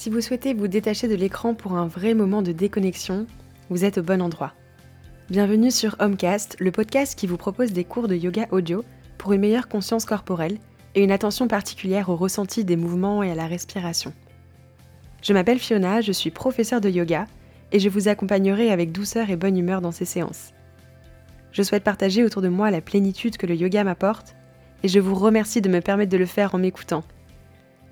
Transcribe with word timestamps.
Si 0.00 0.08
vous 0.08 0.22
souhaitez 0.22 0.54
vous 0.54 0.66
détacher 0.66 1.08
de 1.08 1.14
l'écran 1.14 1.52
pour 1.52 1.74
un 1.74 1.86
vrai 1.86 2.14
moment 2.14 2.40
de 2.40 2.52
déconnexion, 2.52 3.26
vous 3.68 3.84
êtes 3.84 3.98
au 3.98 4.02
bon 4.02 4.22
endroit. 4.22 4.54
Bienvenue 5.28 5.70
sur 5.70 5.94
Homecast, 5.98 6.56
le 6.58 6.72
podcast 6.72 7.18
qui 7.18 7.26
vous 7.26 7.36
propose 7.36 7.72
des 7.72 7.84
cours 7.84 8.08
de 8.08 8.16
yoga 8.16 8.46
audio 8.50 8.82
pour 9.18 9.34
une 9.34 9.42
meilleure 9.42 9.68
conscience 9.68 10.06
corporelle 10.06 10.56
et 10.94 11.04
une 11.04 11.10
attention 11.10 11.48
particulière 11.48 12.08
au 12.08 12.16
ressenti 12.16 12.64
des 12.64 12.76
mouvements 12.76 13.22
et 13.22 13.30
à 13.30 13.34
la 13.34 13.46
respiration. 13.46 14.14
Je 15.20 15.34
m'appelle 15.34 15.58
Fiona, 15.58 16.00
je 16.00 16.12
suis 16.12 16.30
professeure 16.30 16.80
de 16.80 16.88
yoga 16.88 17.26
et 17.70 17.78
je 17.78 17.90
vous 17.90 18.08
accompagnerai 18.08 18.70
avec 18.70 18.92
douceur 18.92 19.28
et 19.28 19.36
bonne 19.36 19.58
humeur 19.58 19.82
dans 19.82 19.92
ces 19.92 20.06
séances. 20.06 20.54
Je 21.52 21.62
souhaite 21.62 21.84
partager 21.84 22.24
autour 22.24 22.40
de 22.40 22.48
moi 22.48 22.70
la 22.70 22.80
plénitude 22.80 23.36
que 23.36 23.46
le 23.46 23.54
yoga 23.54 23.84
m'apporte 23.84 24.34
et 24.82 24.88
je 24.88 24.98
vous 24.98 25.14
remercie 25.14 25.60
de 25.60 25.68
me 25.68 25.82
permettre 25.82 26.10
de 26.10 26.16
le 26.16 26.24
faire 26.24 26.54
en 26.54 26.58
m'écoutant. 26.58 27.04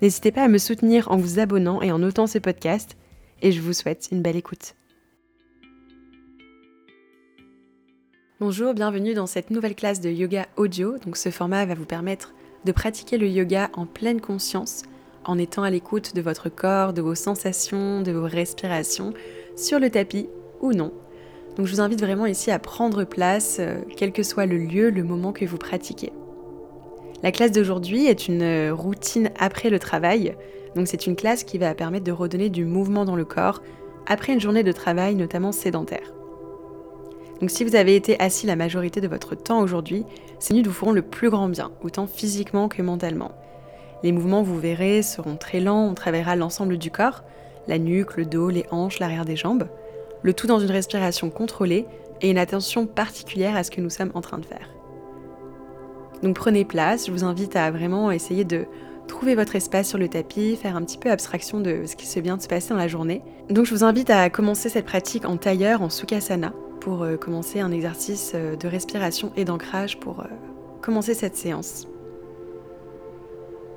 N'hésitez 0.00 0.30
pas 0.30 0.44
à 0.44 0.48
me 0.48 0.58
soutenir 0.58 1.10
en 1.10 1.16
vous 1.16 1.40
abonnant 1.40 1.82
et 1.82 1.90
en 1.90 1.98
notant 1.98 2.28
ces 2.28 2.38
podcasts 2.38 2.96
et 3.42 3.50
je 3.50 3.60
vous 3.60 3.72
souhaite 3.72 4.08
une 4.12 4.22
belle 4.22 4.36
écoute. 4.36 4.74
Bonjour, 8.38 8.74
bienvenue 8.74 9.14
dans 9.14 9.26
cette 9.26 9.50
nouvelle 9.50 9.74
classe 9.74 10.00
de 10.00 10.10
yoga 10.10 10.46
audio. 10.56 10.98
Donc 10.98 11.16
ce 11.16 11.30
format 11.30 11.66
va 11.66 11.74
vous 11.74 11.84
permettre 11.84 12.32
de 12.64 12.70
pratiquer 12.70 13.18
le 13.18 13.28
yoga 13.28 13.70
en 13.74 13.86
pleine 13.86 14.20
conscience 14.20 14.82
en 15.24 15.36
étant 15.36 15.64
à 15.64 15.70
l'écoute 15.70 16.14
de 16.14 16.22
votre 16.22 16.48
corps, 16.48 16.92
de 16.92 17.02
vos 17.02 17.16
sensations, 17.16 18.00
de 18.00 18.12
vos 18.12 18.26
respirations 18.26 19.14
sur 19.56 19.80
le 19.80 19.90
tapis 19.90 20.28
ou 20.60 20.72
non. 20.72 20.92
Donc 21.56 21.66
je 21.66 21.72
vous 21.72 21.80
invite 21.80 22.00
vraiment 22.00 22.26
ici 22.26 22.52
à 22.52 22.60
prendre 22.60 23.02
place, 23.02 23.56
euh, 23.58 23.80
quel 23.96 24.12
que 24.12 24.22
soit 24.22 24.46
le 24.46 24.58
lieu, 24.58 24.90
le 24.90 25.02
moment 25.02 25.32
que 25.32 25.44
vous 25.44 25.58
pratiquez. 25.58 26.12
La 27.22 27.32
classe 27.32 27.50
d'aujourd'hui 27.50 28.06
est 28.06 28.28
une 28.28 28.42
euh, 28.42 28.72
routine 28.72 29.30
après 29.38 29.70
le 29.70 29.80
travail, 29.80 30.36
donc 30.76 30.86
c'est 30.86 31.06
une 31.06 31.16
classe 31.16 31.42
qui 31.42 31.58
va 31.58 31.74
permettre 31.74 32.04
de 32.04 32.12
redonner 32.12 32.48
du 32.48 32.64
mouvement 32.64 33.04
dans 33.04 33.16
le 33.16 33.24
corps 33.24 33.60
après 34.06 34.32
une 34.32 34.40
journée 34.40 34.62
de 34.62 34.70
travail 34.70 35.16
notamment 35.16 35.50
sédentaire. 35.50 36.12
Donc 37.40 37.50
si 37.50 37.64
vous 37.64 37.74
avez 37.74 37.96
été 37.96 38.20
assis 38.20 38.46
la 38.46 38.54
majorité 38.54 39.00
de 39.00 39.08
votre 39.08 39.34
temps 39.34 39.60
aujourd'hui, 39.60 40.04
ces 40.38 40.54
nuits 40.54 40.62
vous 40.62 40.72
feront 40.72 40.92
le 40.92 41.02
plus 41.02 41.30
grand 41.30 41.48
bien, 41.48 41.72
autant 41.82 42.06
physiquement 42.06 42.68
que 42.68 42.82
mentalement. 42.82 43.32
Les 44.04 44.12
mouvements, 44.12 44.42
vous 44.42 44.58
verrez, 44.58 45.02
seront 45.02 45.36
très 45.36 45.58
lents, 45.58 45.88
on 45.88 45.94
travaillera 45.94 46.36
l'ensemble 46.36 46.78
du 46.78 46.92
corps, 46.92 47.24
la 47.66 47.78
nuque, 47.78 48.16
le 48.16 48.26
dos, 48.26 48.48
les 48.48 48.64
hanches, 48.70 49.00
l'arrière 49.00 49.24
des 49.24 49.36
jambes, 49.36 49.68
le 50.22 50.32
tout 50.34 50.46
dans 50.46 50.60
une 50.60 50.70
respiration 50.70 51.30
contrôlée 51.30 51.86
et 52.20 52.30
une 52.30 52.38
attention 52.38 52.86
particulière 52.86 53.56
à 53.56 53.64
ce 53.64 53.72
que 53.72 53.80
nous 53.80 53.90
sommes 53.90 54.12
en 54.14 54.20
train 54.20 54.38
de 54.38 54.46
faire. 54.46 54.77
Donc 56.22 56.36
prenez 56.36 56.64
place, 56.64 57.06
je 57.06 57.12
vous 57.12 57.24
invite 57.24 57.56
à 57.56 57.70
vraiment 57.70 58.10
essayer 58.10 58.44
de 58.44 58.66
trouver 59.06 59.34
votre 59.34 59.56
espace 59.56 59.88
sur 59.88 59.98
le 59.98 60.08
tapis, 60.08 60.56
faire 60.56 60.76
un 60.76 60.82
petit 60.82 60.98
peu 60.98 61.10
abstraction 61.10 61.60
de 61.60 61.84
ce 61.86 61.96
qui 61.96 62.06
se 62.06 62.20
vient 62.20 62.36
de 62.36 62.42
se 62.42 62.48
passer 62.48 62.70
dans 62.70 62.76
la 62.76 62.88
journée. 62.88 63.22
Donc 63.50 63.66
je 63.66 63.74
vous 63.74 63.84
invite 63.84 64.10
à 64.10 64.28
commencer 64.30 64.68
cette 64.68 64.84
pratique 64.84 65.24
en 65.24 65.36
tailleur, 65.36 65.82
en 65.82 65.90
sukhasana, 65.90 66.52
pour 66.80 67.02
euh, 67.02 67.16
commencer 67.16 67.60
un 67.60 67.72
exercice 67.72 68.32
euh, 68.34 68.56
de 68.56 68.68
respiration 68.68 69.32
et 69.36 69.44
d'ancrage 69.44 69.98
pour 69.98 70.20
euh, 70.20 70.26
commencer 70.82 71.14
cette 71.14 71.36
séance. 71.36 71.88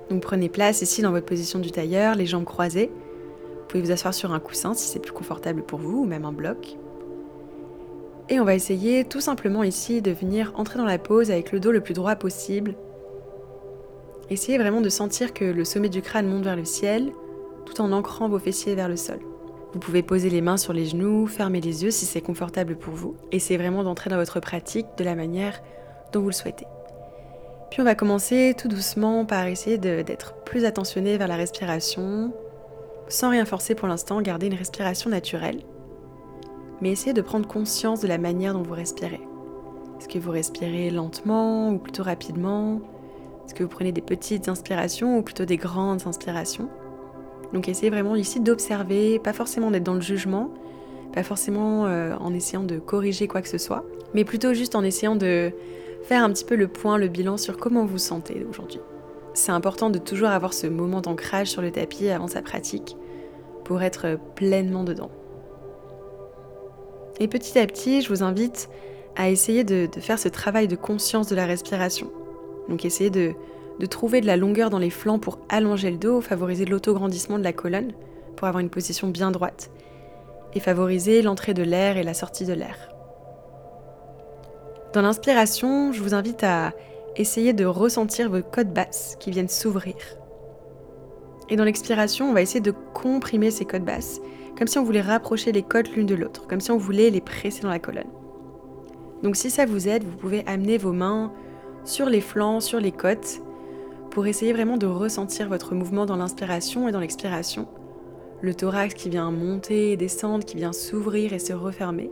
Donc 0.09 0.21
prenez 0.21 0.49
place 0.49 0.81
ici 0.81 1.01
dans 1.01 1.11
votre 1.11 1.25
position 1.25 1.59
du 1.59 1.71
tailleur, 1.71 2.15
les 2.15 2.25
jambes 2.25 2.43
croisées. 2.43 2.91
Vous 2.91 3.67
pouvez 3.67 3.83
vous 3.83 3.91
asseoir 3.91 4.13
sur 4.13 4.33
un 4.33 4.39
coussin 4.39 4.73
si 4.73 4.87
c'est 4.87 4.99
plus 4.99 5.13
confortable 5.13 5.63
pour 5.63 5.79
vous, 5.79 6.01
ou 6.01 6.05
même 6.05 6.25
un 6.25 6.33
bloc. 6.33 6.77
Et 8.31 8.39
on 8.39 8.45
va 8.45 8.55
essayer 8.55 9.03
tout 9.03 9.19
simplement 9.19 9.61
ici 9.61 10.01
de 10.01 10.11
venir 10.11 10.53
entrer 10.55 10.79
dans 10.79 10.85
la 10.85 10.97
pose 10.97 11.31
avec 11.31 11.51
le 11.51 11.59
dos 11.59 11.73
le 11.73 11.81
plus 11.81 11.93
droit 11.93 12.15
possible. 12.15 12.75
Essayez 14.29 14.57
vraiment 14.57 14.79
de 14.79 14.87
sentir 14.87 15.33
que 15.33 15.43
le 15.43 15.65
sommet 15.65 15.89
du 15.89 16.01
crâne 16.01 16.29
monte 16.29 16.45
vers 16.45 16.55
le 16.55 16.63
ciel, 16.63 17.11
tout 17.65 17.81
en 17.81 17.91
ancrant 17.91 18.29
vos 18.29 18.39
fessiers 18.39 18.73
vers 18.73 18.87
le 18.87 18.95
sol. 18.95 19.19
Vous 19.73 19.79
pouvez 19.79 20.01
poser 20.01 20.29
les 20.29 20.39
mains 20.39 20.55
sur 20.55 20.71
les 20.71 20.85
genoux, 20.85 21.27
fermer 21.27 21.59
les 21.59 21.83
yeux 21.83 21.91
si 21.91 22.05
c'est 22.05 22.21
confortable 22.21 22.77
pour 22.77 22.93
vous. 22.93 23.17
Essayez 23.33 23.57
vraiment 23.57 23.83
d'entrer 23.83 24.09
dans 24.09 24.15
votre 24.15 24.39
pratique 24.39 24.87
de 24.97 25.03
la 25.03 25.15
manière 25.15 25.61
dont 26.13 26.21
vous 26.21 26.29
le 26.29 26.33
souhaitez. 26.33 26.67
Puis 27.69 27.81
on 27.81 27.85
va 27.85 27.95
commencer 27.95 28.55
tout 28.57 28.69
doucement 28.69 29.25
par 29.25 29.47
essayer 29.47 29.77
d'être 29.77 30.35
plus 30.45 30.63
attentionné 30.63 31.17
vers 31.17 31.27
la 31.27 31.35
respiration, 31.35 32.31
sans 33.09 33.31
rien 33.31 33.43
forcer 33.43 33.75
pour 33.75 33.89
l'instant, 33.89 34.21
garder 34.21 34.47
une 34.47 34.53
respiration 34.53 35.09
naturelle 35.09 35.59
mais 36.81 36.91
essayez 36.91 37.13
de 37.13 37.21
prendre 37.21 37.47
conscience 37.47 38.01
de 38.01 38.07
la 38.07 38.17
manière 38.17 38.53
dont 38.53 38.63
vous 38.63 38.73
respirez. 38.73 39.21
Est-ce 39.99 40.07
que 40.07 40.19
vous 40.19 40.31
respirez 40.31 40.89
lentement 40.89 41.69
ou 41.69 41.77
plutôt 41.77 42.03
rapidement? 42.03 42.81
Est-ce 43.45 43.53
que 43.53 43.63
vous 43.63 43.69
prenez 43.69 43.91
des 43.91 44.01
petites 44.01 44.49
inspirations 44.49 45.17
ou 45.17 45.21
plutôt 45.21 45.45
des 45.45 45.57
grandes 45.57 46.07
inspirations? 46.07 46.69
Donc 47.53 47.67
essayez 47.69 47.89
vraiment 47.89 48.15
ici 48.15 48.39
d'observer, 48.39 49.19
pas 49.19 49.33
forcément 49.33 49.71
d'être 49.71 49.83
dans 49.83 49.93
le 49.93 50.01
jugement, 50.01 50.49
pas 51.13 51.23
forcément 51.23 51.85
euh, 51.85 52.15
en 52.19 52.33
essayant 52.33 52.63
de 52.63 52.79
corriger 52.79 53.27
quoi 53.27 53.41
que 53.41 53.49
ce 53.49 53.57
soit, 53.57 53.85
mais 54.13 54.23
plutôt 54.23 54.53
juste 54.53 54.75
en 54.75 54.83
essayant 54.83 55.15
de 55.15 55.51
faire 56.03 56.23
un 56.23 56.29
petit 56.31 56.45
peu 56.45 56.55
le 56.55 56.67
point, 56.67 56.97
le 56.97 57.07
bilan 57.07 57.37
sur 57.37 57.57
comment 57.57 57.85
vous 57.85 57.97
sentez 57.97 58.45
aujourd'hui. 58.49 58.79
C'est 59.33 59.51
important 59.51 59.89
de 59.89 59.97
toujours 59.97 60.29
avoir 60.29 60.53
ce 60.53 60.67
moment 60.67 61.01
d'ancrage 61.01 61.47
sur 61.47 61.61
le 61.61 61.71
tapis 61.71 62.09
avant 62.09 62.27
sa 62.27 62.41
pratique 62.41 62.97
pour 63.63 63.81
être 63.81 64.17
pleinement 64.35 64.83
dedans. 64.83 65.11
Et 67.21 67.27
petit 67.27 67.59
à 67.59 67.67
petit, 67.67 68.01
je 68.01 68.09
vous 68.09 68.23
invite 68.23 68.67
à 69.15 69.29
essayer 69.29 69.63
de, 69.63 69.87
faire 69.99 70.17
ce 70.17 70.27
travail 70.27 70.67
de 70.67 70.75
conscience 70.75 71.27
de 71.27 71.35
la 71.35 71.45
respiration. 71.45 72.11
Donc 72.67 72.83
essayez 72.83 73.11
de, 73.11 73.33
de 73.77 73.85
trouver 73.85 74.21
de 74.21 74.25
la 74.25 74.37
longueur 74.37 74.71
dans 74.71 74.79
les 74.79 74.89
flancs 74.89 75.19
pour 75.19 75.37
allonger 75.47 75.91
le 75.91 75.97
dos, 75.97 76.19
favoriser 76.19 76.65
l'autograndissement 76.65 77.37
de 77.37 77.43
la 77.43 77.53
colonne 77.53 77.93
pour 78.35 78.47
avoir 78.47 78.59
une 78.59 78.71
position 78.71 79.07
bien 79.07 79.29
droite 79.29 79.69
et 80.55 80.59
favoriser 80.59 81.21
l'entrée 81.21 81.53
de 81.53 81.61
l'air 81.61 81.95
et 81.97 82.01
la 82.01 82.15
sortie 82.15 82.45
de 82.45 82.53
l'air. 82.53 82.89
Dans 84.93 85.03
l'inspiration, 85.03 85.93
je 85.93 86.01
vous 86.01 86.15
invite 86.15 86.43
à 86.43 86.73
essayer 87.17 87.53
de 87.53 87.65
ressentir 87.65 88.31
vos 88.31 88.41
côtes 88.41 88.73
basses 88.73 89.15
qui 89.19 89.29
viennent 89.29 89.47
s'ouvrir. 89.47 89.93
Et 91.51 91.55
dans 91.55 91.65
l'expiration, 91.65 92.31
on 92.31 92.33
va 92.33 92.41
essayer 92.41 92.61
de 92.61 92.73
comprimer 92.95 93.51
ces 93.51 93.65
côtes 93.65 93.85
basses 93.85 94.21
comme 94.57 94.67
si 94.67 94.77
on 94.77 94.83
voulait 94.83 95.01
rapprocher 95.01 95.51
les 95.51 95.63
côtes 95.63 95.91
l'une 95.95 96.05
de 96.05 96.15
l'autre, 96.15 96.47
comme 96.47 96.61
si 96.61 96.71
on 96.71 96.77
voulait 96.77 97.09
les 97.09 97.21
presser 97.21 97.61
dans 97.61 97.69
la 97.69 97.79
colonne. 97.79 98.09
Donc 99.23 99.35
si 99.35 99.49
ça 99.49 99.65
vous 99.65 99.87
aide, 99.87 100.03
vous 100.03 100.17
pouvez 100.17 100.43
amener 100.47 100.77
vos 100.77 100.93
mains 100.93 101.31
sur 101.83 102.09
les 102.09 102.21
flancs, 102.21 102.59
sur 102.59 102.79
les 102.79 102.91
côtes, 102.91 103.41
pour 104.09 104.27
essayer 104.27 104.53
vraiment 104.53 104.77
de 104.77 104.87
ressentir 104.87 105.47
votre 105.47 105.73
mouvement 105.73 106.05
dans 106.05 106.17
l'inspiration 106.17 106.87
et 106.87 106.91
dans 106.91 106.99
l'expiration. 106.99 107.67
Le 108.41 108.53
thorax 108.53 108.93
qui 108.93 109.09
vient 109.09 109.31
monter 109.31 109.91
et 109.91 109.97
descendre, 109.97 110.43
qui 110.43 110.57
vient 110.57 110.73
s'ouvrir 110.73 111.33
et 111.33 111.39
se 111.39 111.53
refermer, 111.53 112.09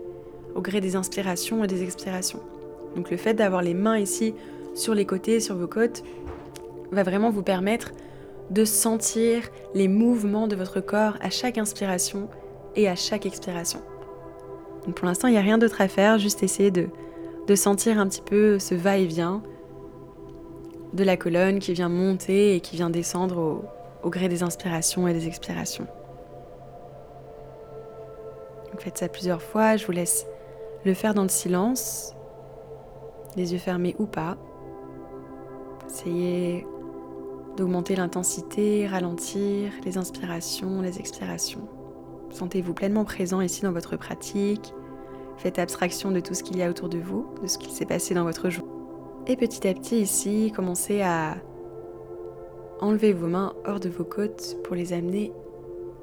au 0.55 0.61
gré 0.61 0.81
des 0.81 0.95
inspirations 0.95 1.63
et 1.63 1.67
des 1.67 1.83
expirations. 1.83 2.39
Donc 2.95 3.11
le 3.11 3.17
fait 3.17 3.33
d'avoir 3.33 3.61
les 3.61 3.73
mains 3.73 3.97
ici 3.97 4.33
sur 4.75 4.93
les 4.93 5.05
côtés, 5.05 5.39
sur 5.39 5.55
vos 5.55 5.67
côtes, 5.67 6.03
va 6.91 7.03
vraiment 7.03 7.31
vous 7.31 7.43
permettre 7.43 7.91
de 8.49 8.65
sentir 8.65 9.43
les 9.73 9.87
mouvements 9.87 10.47
de 10.47 10.55
votre 10.55 10.79
corps 10.79 11.17
à 11.21 11.29
chaque 11.29 11.57
inspiration 11.57 12.29
et 12.75 12.87
à 12.87 12.95
chaque 12.95 13.25
expiration. 13.25 13.79
Pour 14.95 15.05
l'instant, 15.05 15.27
il 15.27 15.31
n'y 15.31 15.37
a 15.37 15.41
rien 15.41 15.57
d'autre 15.57 15.81
à 15.81 15.87
faire, 15.87 16.17
juste 16.17 16.43
essayer 16.43 16.71
de, 16.71 16.89
sentir 17.55 17.97
un 17.97 18.07
petit 18.07 18.21
peu 18.21 18.59
ce 18.59 18.75
va-et-vient 18.75 19.41
de 20.93 21.03
la 21.03 21.17
colonne 21.17 21.57
qui 21.57 21.73
vient 21.73 21.89
monter 21.89 22.55
et 22.55 22.59
qui 22.59 22.75
vient 22.75 22.91
descendre 22.91 23.63
au, 24.03 24.09
gré 24.09 24.29
des 24.29 24.43
inspirations 24.43 25.07
et 25.07 25.13
des 25.13 25.27
expirations. 25.27 25.87
Faites 28.77 28.99
ça 28.99 29.09
plusieurs 29.09 29.41
fois, 29.41 29.75
je 29.77 29.85
vous 29.85 29.91
laisse 29.91 30.25
le 30.85 30.93
faire 30.93 31.13
dans 31.13 31.23
le 31.23 31.29
silence, 31.29 32.15
les 33.35 33.51
yeux 33.51 33.59
fermés 33.59 33.95
ou 33.99 34.05
pas. 34.05 34.37
Essayez 35.87 36.65
d'augmenter 37.59 37.97
l'intensité, 37.97 38.87
ralentir 38.87 39.73
les 39.83 39.97
inspirations, 39.97 40.81
les 40.81 40.97
expirations. 40.97 41.67
Sentez-vous 42.31 42.73
pleinement 42.73 43.03
présent 43.03 43.41
ici 43.41 43.63
dans 43.63 43.73
votre 43.73 43.97
pratique. 43.97 44.73
Faites 45.37 45.59
abstraction 45.59 46.11
de 46.11 46.21
tout 46.21 46.33
ce 46.33 46.41
qu'il 46.41 46.57
y 46.57 46.63
a 46.63 46.69
autour 46.69 46.87
de 46.87 46.99
vous, 46.99 47.27
de 47.41 47.47
ce 47.47 47.57
qu'il 47.57 47.71
s'est 47.71 47.85
passé 47.85 48.13
dans 48.13 48.23
votre 48.23 48.49
jour. 48.49 48.65
Et 49.27 49.35
petit 49.35 49.67
à 49.67 49.73
petit 49.73 49.99
ici, 49.99 50.53
commencez 50.55 51.01
à 51.01 51.35
enlever 52.79 53.11
vos 53.11 53.27
mains 53.27 53.53
hors 53.65 53.81
de 53.81 53.89
vos 53.89 54.05
côtes 54.05 54.55
pour 54.63 54.75
les 54.75 54.93
amener 54.93 55.33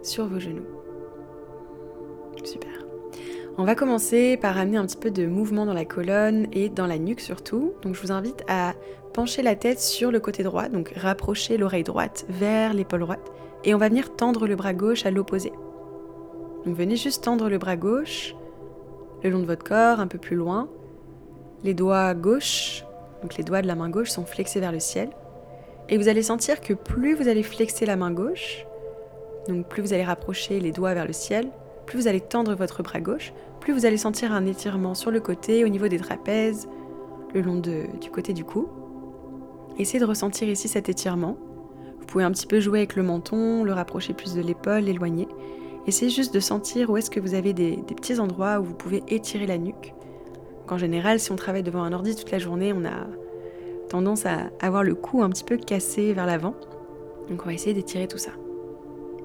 sur 0.02 0.26
vos 0.26 0.38
genoux. 0.38 0.66
Super. 2.44 2.84
On 3.56 3.64
va 3.64 3.74
commencer 3.74 4.36
par 4.36 4.58
amener 4.58 4.76
un 4.76 4.84
petit 4.84 4.98
peu 4.98 5.10
de 5.10 5.26
mouvement 5.26 5.64
dans 5.64 5.72
la 5.72 5.86
colonne 5.86 6.48
et 6.52 6.68
dans 6.68 6.86
la 6.86 6.98
nuque 6.98 7.20
surtout. 7.20 7.72
Donc 7.80 7.94
je 7.94 8.02
vous 8.02 8.12
invite 8.12 8.44
à 8.46 8.74
pencher 9.16 9.40
la 9.40 9.56
tête 9.56 9.80
sur 9.80 10.10
le 10.10 10.20
côté 10.20 10.42
droit, 10.42 10.68
donc 10.68 10.92
rapprocher 10.94 11.56
l'oreille 11.56 11.84
droite 11.84 12.26
vers 12.28 12.74
l'épaule 12.74 13.00
droite. 13.00 13.32
Et 13.64 13.74
on 13.74 13.78
va 13.78 13.88
venir 13.88 14.14
tendre 14.14 14.46
le 14.46 14.56
bras 14.56 14.74
gauche 14.74 15.06
à 15.06 15.10
l'opposé. 15.10 15.52
Donc 16.66 16.76
venez 16.76 16.96
juste 16.96 17.24
tendre 17.24 17.48
le 17.48 17.56
bras 17.56 17.76
gauche 17.76 18.34
le 19.24 19.30
long 19.30 19.38
de 19.38 19.46
votre 19.46 19.64
corps, 19.64 20.00
un 20.00 20.06
peu 20.06 20.18
plus 20.18 20.36
loin. 20.36 20.68
Les 21.64 21.72
doigts 21.72 22.12
gauche, 22.12 22.84
donc 23.22 23.38
les 23.38 23.42
doigts 23.42 23.62
de 23.62 23.66
la 23.66 23.74
main 23.74 23.88
gauche 23.88 24.10
sont 24.10 24.26
flexés 24.26 24.60
vers 24.60 24.70
le 24.70 24.80
ciel. 24.80 25.08
Et 25.88 25.96
vous 25.96 26.08
allez 26.08 26.22
sentir 26.22 26.60
que 26.60 26.74
plus 26.74 27.14
vous 27.14 27.26
allez 27.26 27.42
flexer 27.42 27.86
la 27.86 27.96
main 27.96 28.10
gauche, 28.10 28.66
Donc 29.48 29.66
plus 29.66 29.80
vous 29.80 29.94
allez 29.94 30.04
rapprocher 30.04 30.60
les 30.60 30.72
doigts 30.72 30.92
vers 30.92 31.06
le 31.06 31.14
ciel, 31.14 31.48
plus 31.86 32.00
vous 32.00 32.06
allez 32.06 32.20
tendre 32.20 32.54
votre 32.54 32.82
bras 32.82 33.00
gauche, 33.00 33.32
plus 33.60 33.72
vous 33.72 33.86
allez 33.86 33.96
sentir 33.96 34.32
un 34.32 34.44
étirement 34.44 34.94
sur 34.94 35.10
le 35.10 35.20
côté, 35.20 35.64
au 35.64 35.68
niveau 35.68 35.88
des 35.88 35.98
trapèzes, 35.98 36.68
le 37.32 37.40
long 37.40 37.56
du 37.56 38.10
côté 38.12 38.34
du 38.34 38.44
cou. 38.44 38.68
Essayez 39.78 40.00
de 40.00 40.06
ressentir 40.06 40.48
ici 40.48 40.68
cet 40.68 40.88
étirement. 40.88 41.36
Vous 41.98 42.06
pouvez 42.06 42.24
un 42.24 42.30
petit 42.30 42.46
peu 42.46 42.60
jouer 42.60 42.78
avec 42.78 42.96
le 42.96 43.02
menton, 43.02 43.62
le 43.62 43.74
rapprocher 43.74 44.14
plus 44.14 44.34
de 44.34 44.40
l'épaule, 44.40 44.84
l'éloigner. 44.84 45.28
Essayez 45.86 46.10
juste 46.10 46.32
de 46.32 46.40
sentir 46.40 46.88
où 46.88 46.96
est-ce 46.96 47.10
que 47.10 47.20
vous 47.20 47.34
avez 47.34 47.52
des, 47.52 47.76
petits 47.76 48.18
endroits 48.18 48.58
où 48.58 48.64
vous 48.64 48.74
pouvez 48.74 49.02
étirer 49.08 49.46
la 49.46 49.58
nuque. 49.58 49.94
En 50.68 50.78
général, 50.78 51.20
si 51.20 51.30
on 51.30 51.36
travaille 51.36 51.62
devant 51.62 51.82
un 51.82 51.92
ordi 51.92 52.16
toute 52.16 52.30
la 52.30 52.38
journée, 52.38 52.72
on 52.72 52.84
a 52.86 53.06
tendance 53.88 54.24
à 54.24 54.50
avoir 54.60 54.82
le 54.82 54.94
cou 54.94 55.22
un 55.22 55.28
petit 55.28 55.44
peu 55.44 55.58
cassé 55.58 56.12
vers 56.14 56.26
l'avant. 56.26 56.54
Donc 57.28 57.42
on 57.42 57.46
va 57.46 57.52
essayer 57.52 57.74
d'étirer 57.74 58.08
tout 58.08 58.18
ça. 58.18 58.32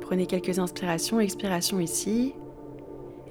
Prenez 0.01 0.25
quelques 0.25 0.59
inspirations, 0.59 1.19
expirations 1.19 1.79
ici. 1.79 2.33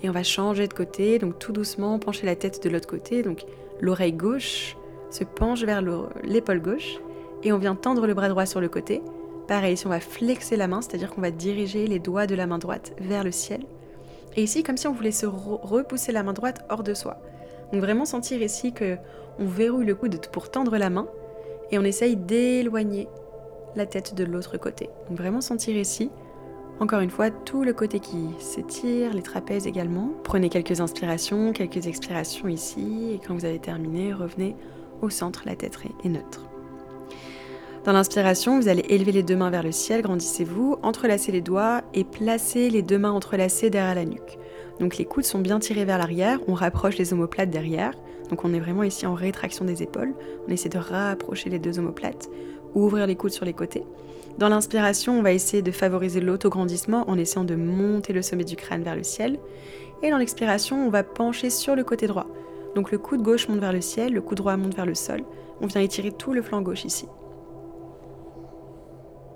Et 0.03 0.09
on 0.09 0.13
va 0.13 0.23
changer 0.23 0.67
de 0.67 0.73
côté, 0.73 1.19
donc 1.19 1.39
tout 1.39 1.53
doucement, 1.53 1.99
pencher 1.99 2.25
la 2.25 2.35
tête 2.35 2.65
de 2.65 2.71
l'autre 2.71 2.89
côté. 2.89 3.23
Donc 3.23 3.45
l'oreille 3.81 4.15
gauche 4.15 4.77
se 5.11 5.25
penche 5.25 5.63
vers 5.65 5.83
l'épaule 6.25 6.63
gauche 6.63 6.99
et 7.43 7.53
on 7.53 7.59
vient 7.59 7.75
tendre 7.75 8.07
le 8.07 8.15
bras 8.15 8.29
droit 8.29 8.47
sur 8.47 8.61
le 8.61 8.69
côté. 8.69 9.03
Pareil, 9.49 9.77
si 9.77 9.87
on 9.87 9.91
va 9.91 10.01
flexer 10.01 10.57
la 10.57 10.69
main, 10.69 10.81
c'est-à-dire 10.81 11.11
qu'on 11.11 11.21
va 11.21 11.31
diriger 11.31 11.87
les 11.87 11.99
doigts 11.99 12.27
de 12.27 12.35
la 12.35 12.47
main 12.47 12.59
droite 12.59 12.93
vers 13.01 13.25
le 13.25 13.33
ciel. 13.33 13.63
Et 14.37 14.43
ici, 14.43 14.63
comme 14.63 14.77
si 14.77 14.87
on 14.87 14.93
voulait 14.93 15.11
se 15.11 15.27
repousser 15.27 16.13
la 16.13 16.23
main 16.23 16.33
droite 16.33 16.65
hors 16.69 16.83
de 16.83 16.95
soi. 16.95 17.19
Donc 17.73 17.81
vraiment 17.81 18.05
sentir 18.05 18.43
ici 18.43 18.73
que 18.73 18.97
on 19.39 19.47
verrouille 19.47 19.87
le 19.87 19.95
coude 19.95 20.21
pour 20.33 20.51
tendre 20.51 20.77
la 20.77 20.91
main 20.91 21.07
et 21.71 21.79
on 21.79 21.85
essaye 21.85 22.17
d'éloigner 22.17 23.09
la 23.77 23.87
tête 23.87 24.15
de 24.15 24.25
l'autre 24.25 24.59
côté. 24.59 24.91
Donc 25.09 25.19
vraiment 25.19 25.41
sentir 25.41 25.77
ici 25.77 26.11
encore 26.81 27.01
une 27.01 27.11
fois, 27.11 27.31
tout 27.31 27.63
le 27.63 27.75
côté 27.75 28.01
qui 28.01 28.31
s'étire, 28.39 29.13
les 29.13 29.21
trapèzes 29.21 29.67
également. 29.67 30.13
Prenez 30.25 30.49
quelques 30.49 30.81
inspirations, 30.81 31.53
quelques 31.53 31.87
expirations 31.87 32.49
ici, 32.49 33.13
et 33.13 33.19
quand 33.19 33.35
vous 33.35 33.45
avez 33.45 33.59
terminé, 33.59 34.15
revenez 34.15 34.57
au 35.03 35.11
centre, 35.11 35.43
la 35.45 35.57
tête 35.57 35.79
est 36.03 36.09
neutre. 36.09 36.50
Dans 37.85 37.93
l'inspiration, 37.93 38.61
vous 38.61 38.69
allez 38.69 38.85
élever 38.91 39.11
les 39.11 39.23
deux 39.23 39.37
mains 39.37 39.49
vers 39.49 39.63
le 39.63 39.73
ciel, 39.73 40.03
grandissez-vous, 40.03 40.77
entrelacez 40.83 41.33
les 41.33 41.41
doigts 41.41 41.81
et 41.95 42.05
placez 42.05 42.69
les 42.69 42.83
deux 42.83 42.99
mains 42.99 43.11
entrelacées 43.11 43.71
derrière 43.71 43.95
la 43.95 44.05
nuque. 44.05 44.39
Donc 44.81 44.99
les 44.99 45.07
coudes 45.07 45.25
sont 45.25 45.39
bien 45.39 45.59
tirés 45.59 45.87
vers 45.87 45.97
l'arrière, 45.97 46.41
on 46.47 46.53
rapproche 46.53 46.99
les 46.99 47.15
omoplates 47.15 47.49
derrière, 47.49 47.95
donc 48.29 48.45
on 48.45 48.53
est 48.53 48.61
vraiment 48.61 48.83
ici 48.83 49.07
en 49.07 49.15
rétraction 49.15 49.65
des 49.65 49.83
épaules, 49.83 50.13
on 50.47 50.53
essaie 50.53 50.69
de 50.69 50.77
rapprocher 50.79 51.49
les 51.49 51.59
deux 51.59 51.79
omoplates, 51.79 52.29
ouvrir 52.75 53.07
les 53.07 53.17
coudes 53.17 53.33
sur 53.33 53.47
les 53.47 53.55
côtés. 53.55 53.85
Dans 54.37 54.51
l'inspiration, 54.51 55.19
on 55.19 55.23
va 55.23 55.33
essayer 55.33 55.63
de 55.63 55.71
favoriser 55.71 56.21
l'autograndissement 56.21 57.09
en 57.09 57.17
essayant 57.17 57.45
de 57.45 57.57
monter 57.57 58.13
le 58.13 58.21
sommet 58.21 58.45
du 58.45 58.57
crâne 58.57 58.83
vers 58.83 58.97
le 58.97 59.03
ciel. 59.03 59.39
Et 60.03 60.11
dans 60.11 60.19
l'expiration, 60.19 60.87
on 60.87 60.91
va 60.91 61.03
pencher 61.03 61.51
sur 61.51 61.77
le 61.77 61.85
côté 61.85 62.07
droit. 62.07 62.27
Donc 62.75 62.93
le 62.93 62.99
coude 62.99 63.23
gauche 63.23 63.49
monte 63.49 63.59
vers 63.59 63.73
le 63.73 63.81
ciel, 63.81 64.13
le 64.13 64.21
coude 64.21 64.39
droit 64.39 64.57
monte 64.57 64.77
vers 64.77 64.87
le 64.87 64.95
sol. 64.95 65.25
On 65.61 65.67
vient 65.67 65.81
étirer 65.81 66.13
tout 66.13 66.33
le 66.33 66.43
flanc 66.43 66.63
gauche 66.63 66.85
ici. 66.85 67.07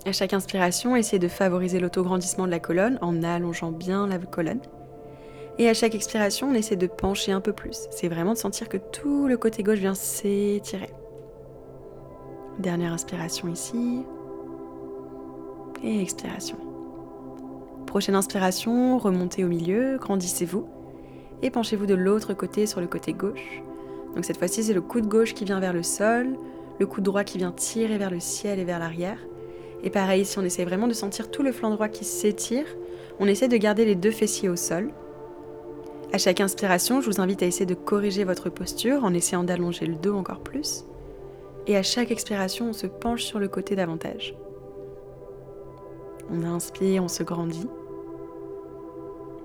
À 0.07 0.13
chaque 0.13 0.35
inspiration, 0.35 0.97
essayez 0.97 1.19
de 1.19 1.29
favoriser 1.29 1.81
l'autograndissement 1.81 2.45
de 2.45 2.51
la 2.51 2.61
colonne 2.61 2.99
en 3.01 3.23
allongeant 3.23 3.73
bien 3.73 4.07
la 4.07 4.19
colonne. 4.19 4.61
Et 5.59 5.69
à 5.69 5.73
chaque 5.73 5.95
expiration, 5.95 6.51
on 6.51 6.55
essaie 6.55 6.77
de 6.77 6.87
pencher 6.87 7.33
un 7.33 7.41
peu 7.41 7.55
plus. 7.55 7.87
C'est 7.91 8.09
vraiment 8.09 8.35
de 8.35 8.39
sentir 8.39 8.69
que 8.69 8.77
tout 8.77 9.27
le 9.27 9.39
côté 9.39 9.63
gauche 9.63 9.79
vient 9.79 9.95
s'étirer. 9.95 10.91
Dernière 12.59 12.93
inspiration 12.93 13.49
ici 13.49 14.05
et 15.83 16.03
expiration. 16.03 16.59
Prochaine 17.87 18.15
inspiration, 18.15 18.99
remontez 18.99 19.45
au 19.45 19.49
milieu, 19.49 19.99
grandissez-vous 19.99 20.67
et 21.43 21.51
penchez-vous 21.51 21.87
de 21.87 21.95
l'autre 21.95 22.35
côté 22.35 22.67
sur 22.67 22.81
le 22.81 22.87
côté 22.87 23.13
gauche. 23.13 23.63
Donc 24.15 24.25
cette 24.25 24.39
fois-ci, 24.39 24.65
c'est 24.65 24.75
le 24.75 24.81
coude 24.81 25.07
gauche 25.07 25.35
qui 25.35 25.45
vient 25.45 25.61
vers 25.61 25.73
le 25.73 25.83
sol, 25.83 26.37
le 26.79 26.87
coude 26.87 27.05
droit 27.05 27.25
qui 27.25 27.39
vient 27.39 27.53
tirer 27.53 27.97
vers 27.97 28.11
le 28.11 28.21
ciel 28.21 28.59
et 28.59 28.65
vers 28.65 28.79
l'arrière. 28.79 29.19
Et 29.83 29.91
pareil, 29.91 30.23
ici, 30.23 30.39
on 30.39 30.45
essaie 30.45 30.65
vraiment 30.65 30.87
de 30.87 30.93
sentir 30.93 31.31
tout 31.31 31.43
le 31.43 31.53
flanc 31.53 31.71
droit 31.71 31.89
qui 31.89 32.05
s'étire. 32.05 32.67
On 33.21 33.27
essaie 33.27 33.49
de 33.49 33.57
garder 33.57 33.85
les 33.85 33.95
deux 33.95 34.11
fessiers 34.11 34.49
au 34.49 34.57
sol. 34.57 34.91
À 36.13 36.19
chaque 36.19 36.41
inspiration, 36.41 37.01
je 37.01 37.11
vous 37.11 37.21
invite 37.21 37.43
à 37.43 37.47
essayer 37.47 37.67
de 37.67 37.75
corriger 37.75 38.25
votre 38.25 38.49
posture 38.49 39.05
en 39.05 39.13
essayant 39.13 39.45
d'allonger 39.45 39.87
le 39.87 39.97
dos 39.97 40.15
encore 40.15 40.41
plus. 40.41 40.85
Et 41.67 41.77
à 41.77 41.83
chaque 41.83 42.11
expiration, 42.11 42.69
on 42.69 42.73
se 42.73 42.87
penche 42.87 43.25
sur 43.25 43.39
le 43.39 43.49
côté 43.49 43.75
davantage. 43.75 44.35
On 46.31 46.45
inspire, 46.45 47.03
on 47.03 47.09
se 47.09 47.23
grandit. 47.23 47.69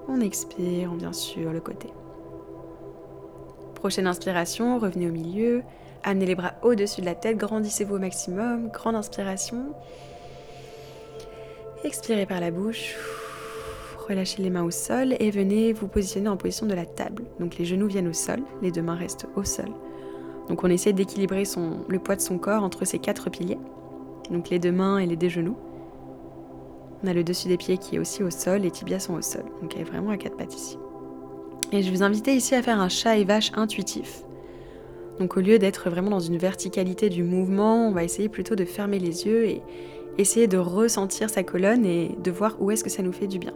On 0.07 0.21
expire, 0.21 0.91
on 0.93 0.97
vient 0.97 1.13
sur 1.13 1.51
le 1.51 1.59
côté. 1.59 1.89
Prochaine 3.75 4.07
inspiration, 4.07 4.79
revenez 4.79 5.07
au 5.07 5.11
milieu. 5.11 5.63
Amenez 6.03 6.25
les 6.25 6.35
bras 6.35 6.53
au-dessus 6.61 7.01
de 7.01 7.05
la 7.05 7.15
tête, 7.15 7.37
grandissez-vous 7.37 7.95
au 7.95 7.99
maximum. 7.99 8.69
Grande 8.69 8.95
inspiration. 8.95 9.73
Expirez 11.85 12.25
par 12.25 12.41
la 12.41 12.51
bouche. 12.51 12.95
Relâchez 14.09 14.43
les 14.43 14.49
mains 14.49 14.63
au 14.63 14.71
sol 14.71 15.15
et 15.17 15.31
venez 15.31 15.71
vous 15.71 15.87
positionner 15.87 16.27
en 16.27 16.35
position 16.35 16.65
de 16.65 16.73
la 16.73 16.85
table. 16.85 17.23
Donc 17.39 17.57
les 17.57 17.63
genoux 17.63 17.87
viennent 17.87 18.09
au 18.09 18.13
sol, 18.13 18.41
les 18.61 18.69
deux 18.69 18.81
mains 18.81 18.95
restent 18.95 19.27
au 19.37 19.45
sol. 19.45 19.69
Donc 20.49 20.63
on 20.65 20.69
essaie 20.69 20.91
d'équilibrer 20.91 21.43
le 21.87 21.99
poids 21.99 22.17
de 22.17 22.21
son 22.21 22.37
corps 22.37 22.63
entre 22.63 22.83
ces 22.83 22.99
quatre 22.99 23.29
piliers. 23.29 23.59
Donc 24.29 24.49
les 24.49 24.59
deux 24.59 24.73
mains 24.73 24.97
et 24.97 25.05
les 25.05 25.15
deux 25.15 25.29
genoux. 25.29 25.55
On 27.01 27.07
a 27.07 27.13
le 27.13 27.23
dessus 27.23 27.47
des 27.47 27.55
pieds 27.55 27.77
qui 27.77 27.95
est 27.95 27.99
aussi 27.99 28.23
au 28.23 28.29
sol, 28.29 28.61
les 28.61 28.71
tibias 28.71 28.99
sont 28.99 29.13
au 29.13 29.21
sol. 29.21 29.45
Donc 29.61 29.73
elle 29.75 29.81
est 29.81 29.85
vraiment 29.85 30.09
à 30.09 30.17
quatre 30.17 30.35
pattes 30.35 30.55
ici. 30.55 30.77
Et 31.71 31.81
je 31.81 31.91
vous 31.91 32.03
inviter 32.03 32.33
ici 32.33 32.55
à 32.55 32.61
faire 32.61 32.81
un 32.81 32.89
chat 32.89 33.17
et 33.17 33.23
vache 33.23 33.51
intuitif. 33.55 34.23
Donc 35.19 35.37
au 35.37 35.39
lieu 35.39 35.59
d'être 35.59 35.89
vraiment 35.89 36.09
dans 36.09 36.19
une 36.19 36.37
verticalité 36.37 37.09
du 37.09 37.23
mouvement, 37.23 37.87
on 37.87 37.91
va 37.91 38.03
essayer 38.03 38.27
plutôt 38.27 38.55
de 38.55 38.65
fermer 38.65 38.99
les 38.99 39.25
yeux 39.25 39.45
et 39.45 39.61
essayer 40.19 40.47
de 40.47 40.57
ressentir 40.57 41.29
sa 41.29 41.43
colonne 41.43 41.85
et 41.85 42.15
de 42.21 42.31
voir 42.31 42.57
où 42.59 42.71
est-ce 42.71 42.83
que 42.83 42.89
ça 42.89 43.01
nous 43.01 43.13
fait 43.13 43.27
du 43.27 43.39
bien. 43.39 43.53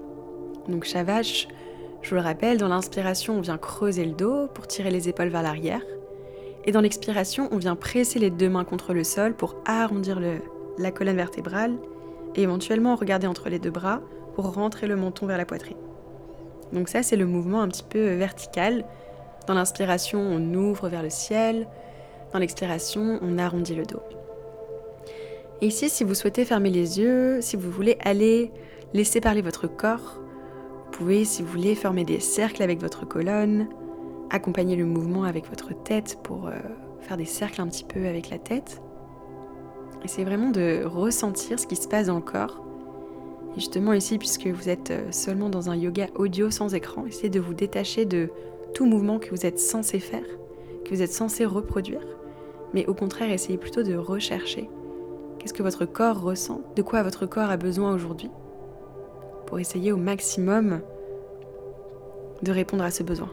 Donc 0.70 0.86
chat 0.86 1.04
vache, 1.04 1.48
je 2.02 2.10
vous 2.10 2.16
le 2.16 2.22
rappelle, 2.22 2.58
dans 2.58 2.70
l'inspiration, 2.70 3.38
on 3.38 3.42
vient 3.42 3.58
creuser 3.58 4.06
le 4.06 4.12
dos 4.12 4.48
pour 4.54 4.68
tirer 4.68 4.90
les 4.90 5.10
épaules 5.10 5.28
vers 5.28 5.44
l'arrière. 5.44 5.82
Et 6.66 6.72
dans 6.72 6.82
l'expiration, 6.82 7.50
on 7.52 7.58
vient 7.58 7.76
presser 7.76 8.20
les 8.20 8.30
deux 8.30 8.50
mains 8.50 8.64
contre 8.64 8.94
le 8.94 9.04
sol 9.04 9.34
pour 9.34 9.56
arrondir 9.66 10.22
la 10.78 10.92
colonne 10.92 11.18
vertébrale 11.18 11.76
et 12.36 12.42
éventuellement 12.42 12.96
regarder 12.96 13.28
entre 13.28 13.50
les 13.50 13.60
deux 13.60 13.72
bras 13.72 14.02
pour 14.34 14.54
rentrer 14.54 14.88
le 14.88 14.96
menton 14.96 15.26
vers 15.26 15.38
la 15.38 15.46
poitrine. 15.46 15.78
Donc 16.72 16.88
ça, 16.88 17.04
c'est 17.04 17.18
le 17.18 17.26
mouvement 17.26 17.62
un 17.62 17.68
petit 17.68 17.84
peu 17.84 18.16
vertical. 18.16 18.86
Dans 19.48 19.54
l'inspiration, 19.54 20.20
on 20.20 20.54
ouvre 20.54 20.88
vers 20.88 21.04
le 21.04 21.10
ciel. 21.10 21.68
Dans 22.32 22.40
l'expiration, 22.40 23.20
on 23.22 23.38
arrondit 23.38 23.76
le 23.76 23.86
dos. 23.86 24.02
Ici, 25.62 25.90
si 25.90 26.04
vous 26.04 26.14
souhaitez 26.14 26.46
fermer 26.46 26.70
les 26.70 27.00
yeux, 27.00 27.40
si 27.42 27.56
vous 27.56 27.72
voulez 27.72 27.98
aller 28.02 28.52
laisser 28.94 29.22
parler 29.22 29.42
votre 29.42 29.68
corps, 29.68 30.20
vous 30.86 30.92
pouvez, 30.92 31.26
si 31.26 31.42
vous 31.42 31.50
voulez, 31.50 31.76
former 31.76 32.04
des 32.04 32.20
cercles 32.20 32.62
avec 32.62 32.82
votre 32.82 33.08
colonne, 33.08 33.68
accompagner 34.30 34.76
le 34.76 34.86
mouvement 34.86 35.24
avec 35.24 35.48
votre 35.48 35.74
tête 35.74 36.20
pour 36.24 36.48
euh, 36.48 36.52
faire 37.02 37.18
des 37.18 37.26
cercles 37.26 37.62
un 37.62 37.68
petit 37.68 37.84
peu 37.84 38.08
avec 38.08 38.30
la 38.30 38.40
tête. 38.40 38.82
C'est 40.06 40.26
vraiment 40.26 40.50
de 40.50 40.84
ressentir 40.84 41.60
ce 41.60 41.66
qui 41.66 41.78
se 41.78 41.88
passe 41.88 42.08
dans 42.08 42.16
le 42.16 42.22
corps. 42.22 42.62
Et 43.56 43.60
justement 43.60 43.94
ici, 43.94 44.18
puisque 44.18 44.48
vous 44.48 44.70
êtes 44.70 44.92
euh, 44.92 45.12
seulement 45.12 45.50
dans 45.50 45.70
un 45.70 45.76
yoga 45.76 46.08
audio 46.16 46.52
sans 46.52 46.76
écran, 46.76 47.06
essayez 47.06 47.30
de 47.30 47.40
vous 47.40 47.54
détacher 47.54 48.06
de 48.06 48.30
tout 48.74 48.86
mouvement 48.86 49.18
que 49.18 49.30
vous 49.30 49.46
êtes 49.46 49.60
censé 49.60 50.00
faire, 50.00 50.26
que 50.84 50.94
vous 50.94 51.02
êtes 51.02 51.14
censé 51.14 51.46
reproduire. 51.46 52.06
Mais 52.74 52.86
au 52.88 52.94
contraire, 52.94 53.32
essayez 53.32 53.58
plutôt 53.58 53.84
de 53.84 53.96
rechercher 53.96 54.68
qu'est-ce 55.44 55.54
que 55.54 55.62
votre 55.62 55.84
corps 55.84 56.22
ressent, 56.22 56.62
de 56.78 56.82
quoi 56.82 57.04
votre 57.04 57.26
corps 57.26 57.50
a 57.50 57.58
besoin 57.58 57.94
aujourd'hui, 57.94 58.32
pour 59.46 59.60
essayer 59.60 59.92
au 59.92 59.98
maximum 59.98 60.80
de 62.42 62.52
répondre 62.54 62.84
à 62.84 62.92
ce 62.92 63.04
besoin. 63.04 63.30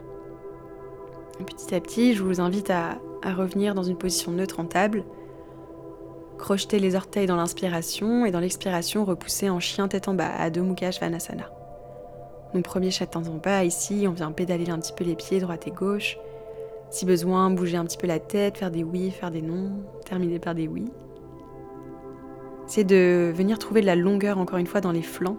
petit 1.45 1.73
à 1.73 1.79
petit, 1.79 2.13
je 2.13 2.21
vous 2.21 2.41
invite 2.41 2.69
à, 2.69 2.97
revenir 3.23 3.75
dans 3.75 3.83
une 3.83 3.97
position 3.97 4.33
neutre 4.33 4.59
en 4.59 4.65
table, 4.65 5.03
Crochetez 6.37 6.79
les 6.79 6.95
orteils 6.95 7.27
dans 7.27 7.35
l'inspiration 7.35 8.25
et 8.25 8.31
dans 8.31 8.39
l'expiration, 8.39 9.05
repoussez 9.05 9.49
en 9.51 9.59
chien 9.59 9.87
tête 9.87 10.07
en 10.07 10.15
bas, 10.15 10.31
à 10.39 10.49
deux 10.49 10.63
Mukha 10.63 10.91
Svanasana. 10.91 11.51
Donc 12.55 12.63
premier 12.65 12.89
en 13.13 13.37
bas, 13.37 13.63
ici, 13.63 14.05
on 14.07 14.11
vient 14.11 14.31
pédaler 14.31 14.69
un 14.71 14.79
petit 14.79 14.91
peu 14.91 15.03
les 15.03 15.15
pieds, 15.15 15.39
droite 15.39 15.67
et 15.67 15.71
gauche. 15.71 16.17
Si 16.89 17.05
besoin, 17.05 17.51
bouger 17.51 17.77
un 17.77 17.85
petit 17.85 17.97
peu 17.97 18.07
la 18.07 18.19
tête, 18.19 18.57
faire 18.57 18.71
des 18.71 18.83
oui, 18.83 19.11
faire 19.11 19.29
des 19.29 19.43
non, 19.43 19.71
terminer 20.03 20.39
par 20.39 20.55
des 20.55 20.67
oui. 20.67 20.91
C'est 22.73 22.85
de 22.85 23.33
venir 23.35 23.59
trouver 23.59 23.81
de 23.81 23.85
la 23.85 23.97
longueur 23.97 24.37
encore 24.37 24.57
une 24.57 24.65
fois 24.65 24.79
dans 24.79 24.93
les 24.93 25.01
flancs. 25.01 25.35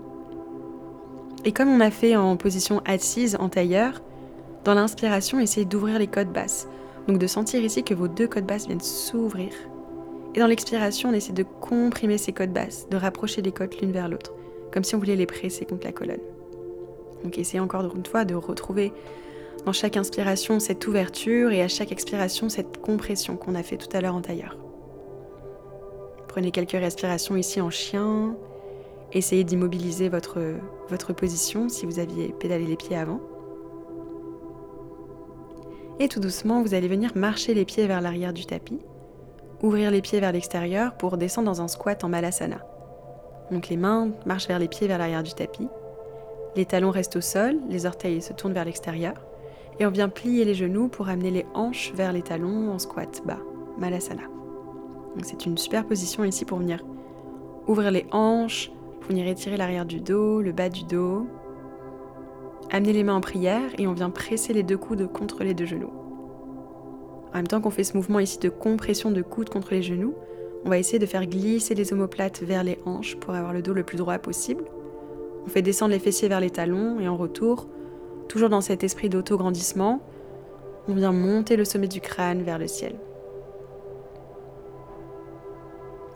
Et 1.46 1.52
comme 1.52 1.70
on 1.70 1.80
a 1.80 1.90
fait 1.90 2.14
en 2.14 2.36
position 2.36 2.82
assise 2.84 3.38
en 3.40 3.48
tailleur, 3.48 4.02
dans 4.64 4.74
l'inspiration, 4.74 5.40
essayez 5.40 5.64
d'ouvrir 5.64 5.98
les 5.98 6.08
côtes 6.08 6.30
basses. 6.30 6.68
Donc 7.08 7.16
de 7.16 7.26
sentir 7.26 7.64
ici 7.64 7.84
que 7.84 7.94
vos 7.94 8.06
deux 8.06 8.28
côtes 8.28 8.44
basses 8.44 8.66
viennent 8.66 8.80
s'ouvrir 8.80 9.48
et 10.34 10.40
dans 10.40 10.46
l'expiration, 10.46 11.08
on 11.08 11.14
essaie 11.14 11.32
de 11.32 11.42
comprimer 11.42 12.18
ces 12.18 12.34
côtes 12.34 12.52
basses, 12.52 12.86
de 12.90 12.98
rapprocher 12.98 13.40
les 13.40 13.52
côtes 13.52 13.80
l'une 13.80 13.92
vers 13.92 14.10
l'autre. 14.10 14.34
comme 14.70 14.84
si 14.84 14.94
on 14.94 14.98
voulait 14.98 15.16
les 15.16 15.26
presser 15.26 15.64
contre 15.64 15.86
la 15.86 15.92
colonne. 15.92 16.20
Donc 17.24 17.38
essayez 17.38 17.60
encore 17.60 17.94
une 17.96 18.04
fois 18.04 18.26
de 18.26 18.34
retrouver 18.34 18.92
dans 19.64 19.72
chaque 19.72 19.96
inspiration 19.96 20.60
cette 20.60 20.86
ouverture 20.86 21.50
et 21.50 21.62
à 21.62 21.68
chaque 21.68 21.92
expiration 21.92 22.50
cette 22.50 22.78
compression 22.78 23.36
qu'on 23.38 23.54
a 23.54 23.62
fait 23.62 23.78
tout 23.78 23.94
à 23.96 24.02
l'heure 24.02 24.14
en 24.14 24.22
tailleur. 24.22 24.56
Prenez 26.32 26.50
quelques 26.50 26.70
respirations 26.70 27.36
ici 27.36 27.60
en 27.60 27.68
chien. 27.68 28.34
Essayez 29.12 29.44
d'immobiliser 29.44 30.08
votre, 30.08 31.12
position 31.12 31.68
si 31.68 31.84
vous 31.84 31.98
aviez 31.98 32.28
pédalé 32.28 32.64
les 32.64 32.76
pieds 32.76 32.96
avant. 32.96 33.20
Et 36.00 36.08
tout 36.08 36.20
doucement, 36.20 36.62
vous 36.62 36.72
allez 36.72 36.88
venir 36.88 37.10
marcher 37.14 37.52
les 37.52 37.66
pieds 37.66 37.86
vers 37.86 38.00
l'arrière 38.00 38.32
du 38.32 38.46
tapis, 38.46 38.78
ouvrir 39.62 39.90
les 39.90 40.00
pieds 40.00 40.20
vers 40.20 40.32
l'extérieur 40.32 40.96
pour 40.96 41.18
descendre 41.18 41.48
dans 41.48 41.60
un 41.60 41.68
squat 41.68 42.02
en 42.02 42.08
malasana. 42.08 42.64
Donc 43.50 43.68
les 43.68 43.76
mains 43.76 44.08
marchent 44.24 44.48
vers 44.48 44.58
les 44.58 44.68
pieds 44.68 44.88
vers 44.88 44.96
l'arrière 44.96 45.22
du 45.22 45.34
tapis, 45.34 45.68
les 46.56 46.64
talons 46.64 46.92
restent 46.92 47.16
au 47.16 47.20
sol, 47.20 47.58
les 47.68 47.84
orteils 47.84 48.22
se 48.22 48.32
tournent 48.32 48.54
vers 48.54 48.64
l'extérieur, 48.64 49.20
et 49.78 49.84
on 49.84 49.90
vient 49.90 50.08
plier 50.08 50.46
les 50.46 50.54
genoux 50.54 50.88
pour 50.88 51.10
amener 51.10 51.30
les 51.30 51.46
hanches 51.52 51.92
vers 51.94 52.14
les 52.14 52.22
talons 52.22 52.72
en 52.72 52.78
squat 52.78 53.20
bas, 53.26 53.40
malasana. 53.76 54.31
C'est 55.22 55.46
une 55.46 55.58
super 55.58 55.84
position 55.86 56.24
ici 56.24 56.44
pour 56.44 56.58
venir 56.58 56.82
ouvrir 57.66 57.90
les 57.90 58.06
hanches, 58.12 58.72
pour 59.00 59.10
venir 59.10 59.26
étirer 59.26 59.56
l'arrière 59.56 59.84
du 59.84 60.00
dos, 60.00 60.40
le 60.40 60.52
bas 60.52 60.68
du 60.68 60.84
dos. 60.84 61.26
Amener 62.70 62.92
les 62.92 63.04
mains 63.04 63.16
en 63.16 63.20
prière 63.20 63.70
et 63.78 63.86
on 63.86 63.92
vient 63.92 64.10
presser 64.10 64.52
les 64.52 64.62
deux 64.62 64.78
coudes 64.78 65.06
contre 65.12 65.44
les 65.44 65.54
deux 65.54 65.66
genoux. 65.66 65.92
En 67.32 67.36
même 67.36 67.46
temps 67.46 67.60
qu'on 67.60 67.70
fait 67.70 67.84
ce 67.84 67.96
mouvement 67.96 68.20
ici 68.20 68.38
de 68.38 68.48
compression 68.48 69.10
de 69.10 69.22
coudes 69.22 69.50
contre 69.50 69.72
les 69.72 69.82
genoux, 69.82 70.14
on 70.64 70.70
va 70.70 70.78
essayer 70.78 70.98
de 70.98 71.06
faire 71.06 71.26
glisser 71.26 71.74
les 71.74 71.92
omoplates 71.92 72.42
vers 72.42 72.62
les 72.62 72.78
hanches 72.86 73.16
pour 73.16 73.34
avoir 73.34 73.52
le 73.52 73.62
dos 73.62 73.72
le 73.72 73.82
plus 73.82 73.98
droit 73.98 74.18
possible. 74.18 74.64
On 75.44 75.48
fait 75.48 75.62
descendre 75.62 75.92
les 75.92 75.98
fessiers 75.98 76.28
vers 76.28 76.40
les 76.40 76.50
talons 76.50 77.00
et 77.00 77.08
en 77.08 77.16
retour, 77.16 77.66
toujours 78.28 78.48
dans 78.48 78.60
cet 78.60 78.84
esprit 78.84 79.08
d'auto-grandissement, 79.08 80.00
on 80.88 80.94
vient 80.94 81.12
monter 81.12 81.56
le 81.56 81.64
sommet 81.64 81.88
du 81.88 82.00
crâne 82.00 82.42
vers 82.42 82.58
le 82.58 82.66
ciel. 82.66 82.94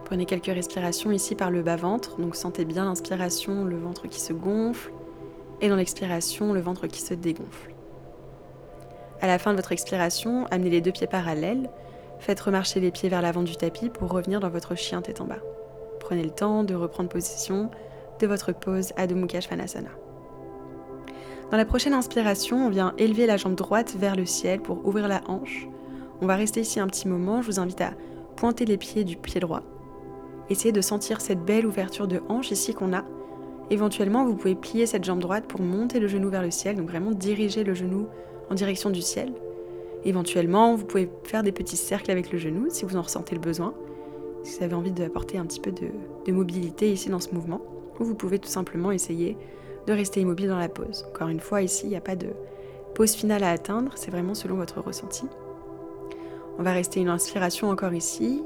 Prenez 0.07 0.25
quelques 0.25 0.47
respirations 0.47 1.11
ici 1.11 1.35
par 1.35 1.51
le 1.51 1.63
bas-ventre, 1.63 2.21
donc 2.21 2.37
sentez 2.37 2.65
bien 2.65 2.85
l'inspiration, 2.85 3.65
le 3.65 3.77
ventre 3.77 4.07
qui 4.07 4.21
se 4.21 4.33
gonfle, 4.33 4.93
et 5.61 5.69
dans 5.69 5.75
l'expiration, 5.75 6.53
le 6.53 6.61
ventre 6.61 6.87
qui 6.87 7.01
se 7.01 7.13
dégonfle. 7.13 7.75
À 9.21 9.27
la 9.27 9.41
fin 9.41 9.51
de 9.51 9.57
votre 9.57 9.73
expiration, 9.73 10.47
amenez 10.53 10.71
les 10.71 10.81
deux 10.81 10.93
pieds 10.93 11.09
parallèles, 11.09 11.69
faites 12.21 12.39
remarcher 12.39 12.79
les 12.79 12.93
pieds 12.93 13.09
vers 13.09 13.21
l'avant 13.21 13.43
du 13.43 13.57
tapis 13.57 13.89
pour 13.89 14.13
revenir 14.13 14.39
dans 14.39 14.49
votre 14.49 14.77
chien 14.77 15.03
tête 15.03 15.21
en 15.21 15.25
bas. 15.25 15.41
Prenez 15.99 16.23
le 16.23 16.31
temps 16.31 16.63
de 16.63 16.77
reprendre 16.77 17.09
position 17.09 17.69
de 18.21 18.29
votre 18.29 18.53
pose 18.53 18.93
Adho 18.97 19.17
Mukha 19.17 19.41
Svanasana. 19.41 19.91
Dans 21.51 21.57
la 21.57 21.65
prochaine 21.65 21.95
inspiration, 21.95 22.65
on 22.65 22.71
vient 22.71 22.95
élever 22.97 23.27
la 23.27 23.39
jambe 23.39 23.57
droite 23.57 23.97
vers 23.99 24.15
le 24.15 24.25
ciel 24.25 24.61
pour 24.61 24.87
ouvrir 24.87 25.09
la 25.09 25.23
hanche. 25.27 25.67
On 26.21 26.27
va 26.27 26.37
rester 26.37 26.61
ici 26.61 26.79
un 26.79 26.87
petit 26.87 27.09
moment, 27.09 27.43
je 27.43 27.47
vous 27.49 27.59
invite 27.59 27.81
à 27.81 27.91
pointer 28.37 28.67
les 28.67 28.77
pieds 28.77 29.03
du 29.03 29.17
pied 29.17 29.41
droit 29.41 29.65
Essayez 30.49 30.73
de 30.73 30.81
sentir 30.81 31.21
cette 31.21 31.45
belle 31.45 31.67
ouverture 31.67 32.07
de 32.07 32.21
hanche 32.29 32.51
ici 32.51 32.75
qu'on 32.75 32.93
a. 32.93 33.05
Éventuellement, 33.71 34.25
vous 34.25 34.37
pouvez 34.37 34.55
plier 34.55 34.87
cette 34.87 35.05
jambe 35.05 35.19
droite 35.19 35.47
pour 35.47 35.61
monter 35.61 35.99
le 35.99 36.07
genou 36.07 36.29
vers 36.29 36.43
le 36.43 36.53
ciel, 36.53 36.77
donc 36.77 36.89
vraiment 36.89 37.11
diriger 37.11 37.65
le 37.65 37.75
genou 37.75 38.07
en 38.49 38.55
direction 38.55 38.91
du 38.91 39.03
ciel. 39.03 39.33
Éventuellement, 40.05 40.77
vous 40.77 40.85
pouvez 40.85 41.11
faire 41.25 41.43
des 41.43 41.51
petits 41.51 41.77
cercles 41.77 42.13
avec 42.13 42.31
le 42.31 42.39
genou 42.39 42.67
si 42.69 42.85
vous 42.85 42.97
en 42.97 43.03
ressentez 43.03 43.35
le 43.35 43.41
besoin, 43.41 43.75
si 44.45 44.59
vous 44.59 44.65
avez 44.65 44.75
envie 44.75 44.93
d'apporter 44.93 45.37
un 45.37 45.47
petit 45.47 45.59
peu 45.59 45.73
de, 45.73 45.89
de 46.27 46.33
mobilité 46.33 46.93
ici 46.93 47.09
dans 47.09 47.19
ce 47.19 47.35
mouvement. 47.35 47.61
Ou 47.99 48.05
vous 48.05 48.15
pouvez 48.15 48.39
tout 48.39 48.49
simplement 48.49 48.93
essayer 48.93 49.37
de 49.89 49.93
rester 49.93 50.21
immobile 50.21 50.49
dans 50.49 50.59
la 50.59 50.69
pose. 50.69 51.05
Encore 51.09 51.29
une 51.29 51.41
fois, 51.41 51.63
ici, 51.63 51.87
il 51.87 51.91
n'y 51.91 51.97
a 51.97 52.01
pas 52.01 52.15
de 52.15 52.29
pause 52.95 53.15
finale 53.15 53.43
à 53.43 53.51
atteindre, 53.51 53.93
c'est 53.97 54.11
vraiment 54.13 54.35
selon 54.35 54.57
votre 54.57 54.81
ressenti. 54.81 55.27
On 56.59 56.63
va 56.63 56.73
rester 56.73 57.01
une 57.01 57.09
inspiration 57.09 57.69
encore 57.69 57.95
ici 57.95 58.43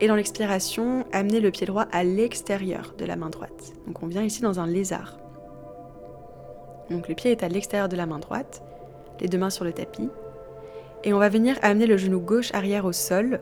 et 0.00 0.06
dans 0.06 0.14
l'expiration, 0.14 1.04
amener 1.12 1.40
le 1.40 1.50
pied 1.50 1.66
droit 1.66 1.86
à 1.90 2.04
l'extérieur 2.04 2.94
de 2.98 3.04
la 3.04 3.16
main 3.16 3.30
droite. 3.30 3.72
Donc 3.86 4.02
on 4.02 4.06
vient 4.06 4.22
ici 4.22 4.42
dans 4.42 4.60
un 4.60 4.66
lézard. 4.66 5.18
Donc 6.90 7.08
le 7.08 7.14
pied 7.14 7.32
est 7.32 7.42
à 7.42 7.48
l'extérieur 7.48 7.88
de 7.88 7.96
la 7.96 8.06
main 8.06 8.18
droite, 8.18 8.62
les 9.20 9.28
deux 9.28 9.38
mains 9.38 9.50
sur 9.50 9.64
le 9.64 9.72
tapis. 9.72 10.08
Et 11.04 11.12
on 11.12 11.18
va 11.18 11.28
venir 11.28 11.56
amener 11.62 11.86
le 11.86 11.96
genou 11.96 12.20
gauche 12.20 12.54
arrière 12.54 12.84
au 12.84 12.92
sol, 12.92 13.40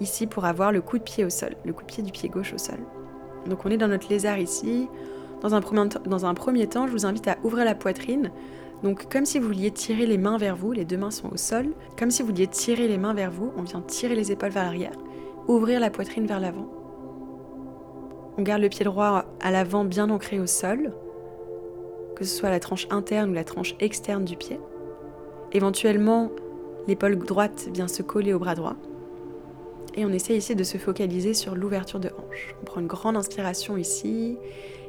ici 0.00 0.26
pour 0.26 0.44
avoir 0.44 0.72
le 0.72 0.80
coup 0.80 0.98
de 0.98 1.02
pied 1.02 1.24
au 1.24 1.30
sol, 1.30 1.54
le 1.64 1.72
coup 1.72 1.82
de 1.82 1.86
pied 1.86 2.02
du 2.02 2.12
pied 2.12 2.28
gauche 2.28 2.52
au 2.52 2.58
sol. 2.58 2.78
Donc 3.46 3.64
on 3.64 3.70
est 3.70 3.76
dans 3.76 3.88
notre 3.88 4.08
lézard 4.08 4.38
ici. 4.38 4.88
Dans 5.40 5.54
un 5.54 5.60
premier, 5.60 5.88
dans 6.06 6.24
un 6.24 6.34
premier 6.34 6.68
temps, 6.68 6.86
je 6.86 6.92
vous 6.92 7.06
invite 7.06 7.26
à 7.26 7.36
ouvrir 7.42 7.64
la 7.64 7.74
poitrine. 7.74 8.30
Donc 8.84 9.12
comme 9.12 9.26
si 9.26 9.40
vous 9.40 9.48
vouliez 9.48 9.72
tirer 9.72 10.06
les 10.06 10.18
mains 10.18 10.38
vers 10.38 10.54
vous, 10.54 10.70
les 10.70 10.84
deux 10.84 10.96
mains 10.96 11.10
sont 11.10 11.32
au 11.32 11.36
sol. 11.36 11.66
Comme 11.98 12.12
si 12.12 12.22
vous 12.22 12.28
vouliez 12.28 12.46
tirer 12.46 12.86
les 12.86 12.98
mains 12.98 13.14
vers 13.14 13.32
vous, 13.32 13.52
on 13.56 13.62
vient 13.62 13.80
tirer 13.80 14.14
les 14.14 14.30
épaules 14.30 14.50
vers 14.50 14.64
l'arrière 14.64 14.92
ouvrir 15.48 15.80
la 15.80 15.90
poitrine 15.90 16.26
vers 16.26 16.40
l'avant. 16.40 16.68
On 18.38 18.42
garde 18.42 18.62
le 18.62 18.68
pied 18.68 18.84
droit 18.84 19.24
à 19.40 19.50
l'avant 19.50 19.84
bien 19.84 20.08
ancré 20.10 20.40
au 20.40 20.46
sol, 20.46 20.92
que 22.16 22.24
ce 22.24 22.34
soit 22.34 22.50
la 22.50 22.60
tranche 22.60 22.86
interne 22.90 23.30
ou 23.30 23.34
la 23.34 23.44
tranche 23.44 23.74
externe 23.80 24.24
du 24.24 24.36
pied. 24.36 24.58
Éventuellement, 25.52 26.30
l'épaule 26.88 27.18
droite 27.18 27.68
vient 27.72 27.88
se 27.88 28.02
coller 28.02 28.32
au 28.32 28.38
bras 28.38 28.54
droit. 28.54 28.76
Et 29.94 30.06
on 30.06 30.10
essaie 30.10 30.36
ici 30.36 30.56
de 30.56 30.64
se 30.64 30.78
focaliser 30.78 31.34
sur 31.34 31.54
l'ouverture 31.54 32.00
de 32.00 32.08
hanche. 32.08 32.54
On 32.62 32.64
prend 32.64 32.80
une 32.80 32.86
grande 32.86 33.16
inspiration 33.16 33.76
ici. 33.76 34.38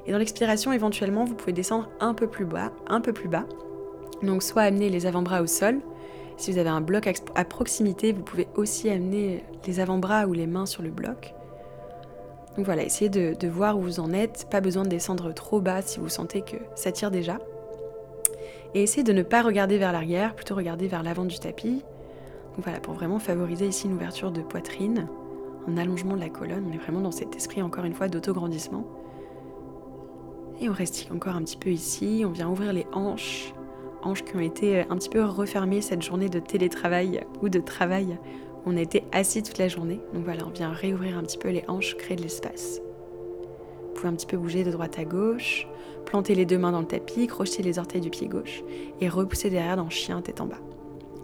Et 0.06 0.12
dans 0.14 0.18
l'expiration, 0.18 0.72
éventuellement, 0.72 1.26
vous 1.26 1.36
pouvez 1.36 1.52
descendre 1.52 1.90
un 2.00 2.14
peu 2.14 2.28
plus 2.28 2.46
bas, 2.46 2.72
un 2.88 3.02
peu 3.02 3.12
plus 3.12 3.28
bas. 3.28 3.46
Donc 4.22 4.42
soit 4.42 4.62
amener 4.62 4.90
les 4.90 5.06
avant-bras 5.06 5.42
au 5.42 5.48
sol, 5.48 5.80
si 6.38 6.52
vous 6.52 6.58
avez 6.58 6.70
un 6.70 6.82
bloc 6.82 7.10
à 7.36 7.46
proximité, 7.46 8.12
vous 8.12 8.24
pouvez 8.24 8.48
aussi 8.56 8.90
amener 8.90 9.44
les 9.66 9.80
avant-bras 9.80 10.26
ou 10.28 10.34
les 10.34 10.48
mains 10.48 10.66
sur 10.66 10.82
le 10.82 10.90
bloc. 10.90 11.34
Donc 12.56 12.66
voilà, 12.66 12.84
essayez 12.84 13.10
de, 13.10 13.48
voir 13.48 13.78
où 13.78 13.82
vous 13.82 14.00
en 14.00 14.14
êtes. 14.14 14.48
Pas 14.50 14.62
besoin 14.62 14.84
de 14.84 14.90
descendre 14.90 15.34
trop 15.34 15.60
bas 15.60 15.82
si 15.82 16.00
vous 16.00 16.10
sentez 16.10 16.42
que 16.42 16.58
ça 16.76 16.92
tire 16.92 17.12
déjà. 17.12 17.40
Et 18.76 18.84
essayez 18.84 19.04
de 19.04 19.14
ne 19.14 19.24
pas 19.24 19.42
regarder 19.42 19.78
vers 19.78 19.92
l'arrière, 19.92 20.36
plutôt 20.36 20.56
regarder 20.56 20.88
vers 20.88 21.04
l'avant 21.04 21.26
du 21.26 21.40
tapis. 21.40 21.84
Donc 22.56 22.66
voilà, 22.66 22.80
pour 22.80 22.94
vraiment 22.94 23.20
favoriser 23.20 23.68
ici 23.68 23.88
une 23.88 23.94
ouverture 23.94 24.32
de 24.32 24.42
poitrine, 24.42 25.08
un 25.68 25.78
allongement 25.78 26.16
de 26.16 26.20
la 26.20 26.30
colonne. 26.30 26.66
On 26.70 26.74
est 26.74 26.78
vraiment 26.78 27.02
dans 27.02 27.12
cet 27.12 27.36
esprit, 27.36 27.62
encore 27.62 27.86
une 27.86 27.94
fois, 27.94 28.08
d'autograndissement. 28.08 28.86
Et 30.62 30.70
on 30.70 30.74
reste 30.74 31.08
encore 31.12 31.36
un 31.36 31.42
petit 31.42 31.58
peu 31.58 31.70
ici. 31.70 32.24
On 32.26 32.32
vient 32.32 32.50
ouvrir 32.50 32.74
les 32.74 32.86
hanches 32.94 33.54
hanches 34.06 34.24
qui 34.24 34.36
ont 34.36 34.42
été 34.42 34.82
un 34.82 34.98
petit 34.98 35.10
peu 35.10 35.24
refermées 35.24 35.82
cette 35.82 36.02
journée 36.02 36.30
de 36.30 36.40
télétravail 36.40 37.26
ou 37.42 37.50
de 37.50 37.60
travail. 37.60 38.18
On 38.66 38.78
a 38.78 38.82
été 38.82 39.04
assis 39.12 39.44
toute 39.44 39.58
la 39.58 39.68
journée. 39.68 40.00
Donc 40.14 40.24
voilà, 40.24 40.46
on 40.46 40.50
vient 40.50 40.72
réouvrir 40.72 41.18
un 41.18 41.24
petit 41.24 41.38
peu 41.38 41.50
les 41.50 41.64
hanches, 41.68 41.96
créer 41.98 42.16
de 42.16 42.22
l'espace. 42.22 42.82
Vous 43.88 43.94
pouvez 43.94 44.10
un 44.10 44.14
petit 44.14 44.26
peu 44.26 44.38
bouger 44.38 44.64
de 44.64 44.72
droite 44.72 44.98
à 45.00 45.06
gauche, 45.06 45.68
planter 46.06 46.36
les 46.36 46.46
deux 46.46 46.58
mains 46.58 46.72
dans 46.72 46.82
le 46.82 46.88
tapis, 46.88 47.28
crocheter 47.28 47.64
les 47.64 47.80
orteils 47.80 48.02
du 48.02 48.10
pied 48.10 48.28
gauche 48.28 48.64
et 49.02 49.10
repousser 49.10 49.50
derrière 49.50 49.78
dans 49.78 49.90
chien 49.90 50.22
tête 50.22 50.42
en 50.42 50.46
bas. 50.46 50.62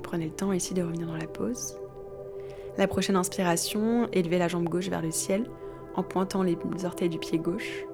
Prenez 0.04 0.26
le 0.26 0.32
temps 0.32 0.54
ici 0.54 0.74
de 0.74 0.82
revenir 0.82 1.08
dans 1.08 1.18
la 1.18 1.28
pause. 1.28 1.78
La 2.78 2.88
prochaine 2.88 3.16
inspiration, 3.16 4.08
élevez 4.14 4.38
la 4.38 4.48
jambe 4.48 4.70
gauche 4.70 4.90
vers 4.90 5.02
le 5.02 5.12
ciel 5.12 5.46
en 5.96 6.04
pointant 6.04 6.44
les 6.44 6.58
orteils 6.86 7.10
du 7.10 7.20
pied 7.20 7.38
gauche. 7.38 7.86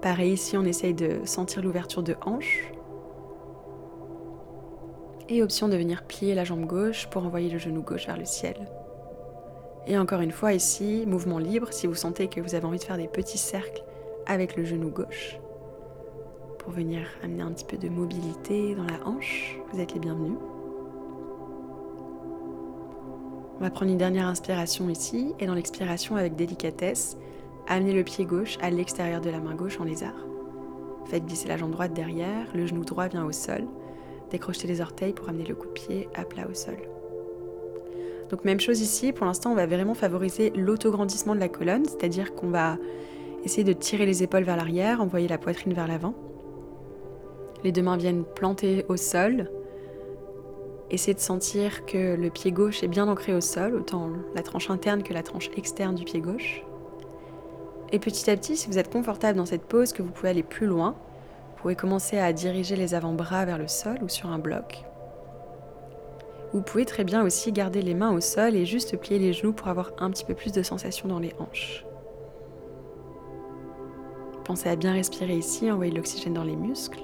Pareil 0.00 0.32
ici, 0.32 0.56
on 0.56 0.64
essaye 0.64 0.94
de 0.94 1.20
sentir 1.24 1.62
l'ouverture 1.62 2.02
de 2.02 2.14
hanche 2.24 2.72
et 5.28 5.42
option 5.42 5.68
de 5.68 5.76
venir 5.76 6.04
plier 6.04 6.34
la 6.34 6.44
jambe 6.44 6.66
gauche 6.66 7.06
pour 7.08 7.24
envoyer 7.24 7.50
le 7.50 7.58
genou 7.58 7.82
gauche 7.82 8.06
vers 8.06 8.16
le 8.16 8.24
ciel. 8.24 8.56
Et 9.86 9.98
encore 9.98 10.20
une 10.20 10.32
fois 10.32 10.52
ici, 10.52 11.04
mouvement 11.06 11.38
libre 11.38 11.72
si 11.72 11.86
vous 11.86 11.94
sentez 11.94 12.28
que 12.28 12.40
vous 12.40 12.54
avez 12.54 12.64
envie 12.64 12.78
de 12.78 12.84
faire 12.84 12.96
des 12.96 13.08
petits 13.08 13.38
cercles 13.38 13.84
avec 14.26 14.56
le 14.56 14.64
genou 14.64 14.90
gauche 14.90 15.38
pour 16.58 16.72
venir 16.72 17.06
amener 17.22 17.42
un 17.42 17.52
petit 17.52 17.64
peu 17.64 17.76
de 17.76 17.88
mobilité 17.88 18.74
dans 18.74 18.84
la 18.84 19.06
hanche. 19.06 19.58
Vous 19.72 19.80
êtes 19.80 19.94
les 19.94 20.00
bienvenus. 20.00 20.38
On 23.58 23.62
va 23.62 23.70
prendre 23.70 23.90
une 23.90 23.98
dernière 23.98 24.26
inspiration 24.26 24.88
ici 24.88 25.32
et 25.38 25.46
dans 25.46 25.54
l'expiration 25.54 26.16
avec 26.16 26.34
délicatesse, 26.34 27.16
amener 27.68 27.92
le 27.92 28.02
pied 28.02 28.24
gauche 28.24 28.58
à 28.60 28.70
l'extérieur 28.70 29.20
de 29.20 29.30
la 29.30 29.38
main 29.38 29.54
gauche 29.54 29.80
en 29.80 29.84
lézard. 29.84 30.26
Faites 31.06 31.24
glisser 31.24 31.48
la 31.48 31.56
jambe 31.56 31.70
droite 31.70 31.92
derrière, 31.94 32.46
le 32.52 32.66
genou 32.66 32.84
droit 32.84 33.06
vient 33.06 33.24
au 33.24 33.32
sol 33.32 33.64
décrocher 34.30 34.66
les 34.66 34.80
orteils 34.80 35.12
pour 35.12 35.28
amener 35.28 35.44
le 35.44 35.54
coup 35.54 35.66
de 35.66 35.72
pied 35.72 36.08
à 36.14 36.24
plat 36.24 36.46
au 36.50 36.54
sol. 36.54 36.76
Donc 38.30 38.44
même 38.44 38.60
chose 38.60 38.80
ici, 38.80 39.12
pour 39.12 39.26
l'instant 39.26 39.52
on 39.52 39.54
va 39.54 39.66
vraiment 39.66 39.94
favoriser 39.94 40.50
l'autograndissement 40.56 41.34
de 41.34 41.40
la 41.40 41.48
colonne, 41.48 41.84
c'est-à-dire 41.84 42.34
qu'on 42.34 42.48
va 42.48 42.76
essayer 43.44 43.64
de 43.64 43.72
tirer 43.72 44.06
les 44.06 44.22
épaules 44.22 44.42
vers 44.42 44.56
l'arrière, 44.56 45.00
envoyer 45.00 45.28
la 45.28 45.38
poitrine 45.38 45.72
vers 45.72 45.86
l'avant. 45.86 46.14
Les 47.62 47.72
deux 47.72 47.82
mains 47.82 47.96
viennent 47.96 48.24
planter 48.24 48.84
au 48.88 48.96
sol. 48.96 49.50
Essayez 50.90 51.14
de 51.14 51.20
sentir 51.20 51.84
que 51.86 52.14
le 52.14 52.30
pied 52.30 52.52
gauche 52.52 52.82
est 52.82 52.88
bien 52.88 53.08
ancré 53.08 53.32
au 53.34 53.40
sol, 53.40 53.74
autant 53.74 54.10
la 54.34 54.42
tranche 54.42 54.70
interne 54.70 55.02
que 55.02 55.14
la 55.14 55.22
tranche 55.22 55.50
externe 55.56 55.94
du 55.94 56.04
pied 56.04 56.20
gauche. 56.20 56.62
Et 57.92 57.98
petit 57.98 58.28
à 58.30 58.36
petit, 58.36 58.56
si 58.56 58.68
vous 58.68 58.78
êtes 58.78 58.92
confortable 58.92 59.38
dans 59.38 59.46
cette 59.46 59.64
pose, 59.64 59.92
que 59.92 60.02
vous 60.02 60.10
pouvez 60.10 60.28
aller 60.28 60.42
plus 60.42 60.66
loin, 60.66 60.96
pouvez 61.66 61.74
commencer 61.74 62.16
à 62.16 62.32
diriger 62.32 62.76
les 62.76 62.94
avant-bras 62.94 63.44
vers 63.44 63.58
le 63.58 63.66
sol 63.66 63.98
ou 64.00 64.08
sur 64.08 64.28
un 64.28 64.38
bloc. 64.38 64.84
Vous 66.52 66.62
pouvez 66.62 66.84
très 66.84 67.02
bien 67.02 67.24
aussi 67.24 67.50
garder 67.50 67.82
les 67.82 67.94
mains 67.94 68.12
au 68.12 68.20
sol 68.20 68.54
et 68.54 68.64
juste 68.64 68.96
plier 68.96 69.18
les 69.18 69.32
genoux 69.32 69.52
pour 69.52 69.66
avoir 69.66 69.90
un 69.98 70.12
petit 70.12 70.24
peu 70.24 70.34
plus 70.34 70.52
de 70.52 70.62
sensation 70.62 71.08
dans 71.08 71.18
les 71.18 71.34
hanches. 71.40 71.84
Pensez 74.44 74.68
à 74.68 74.76
bien 74.76 74.92
respirer 74.92 75.36
ici, 75.36 75.68
envoyer 75.68 75.90
l'oxygène 75.90 76.34
dans 76.34 76.44
les 76.44 76.54
muscles. 76.54 77.02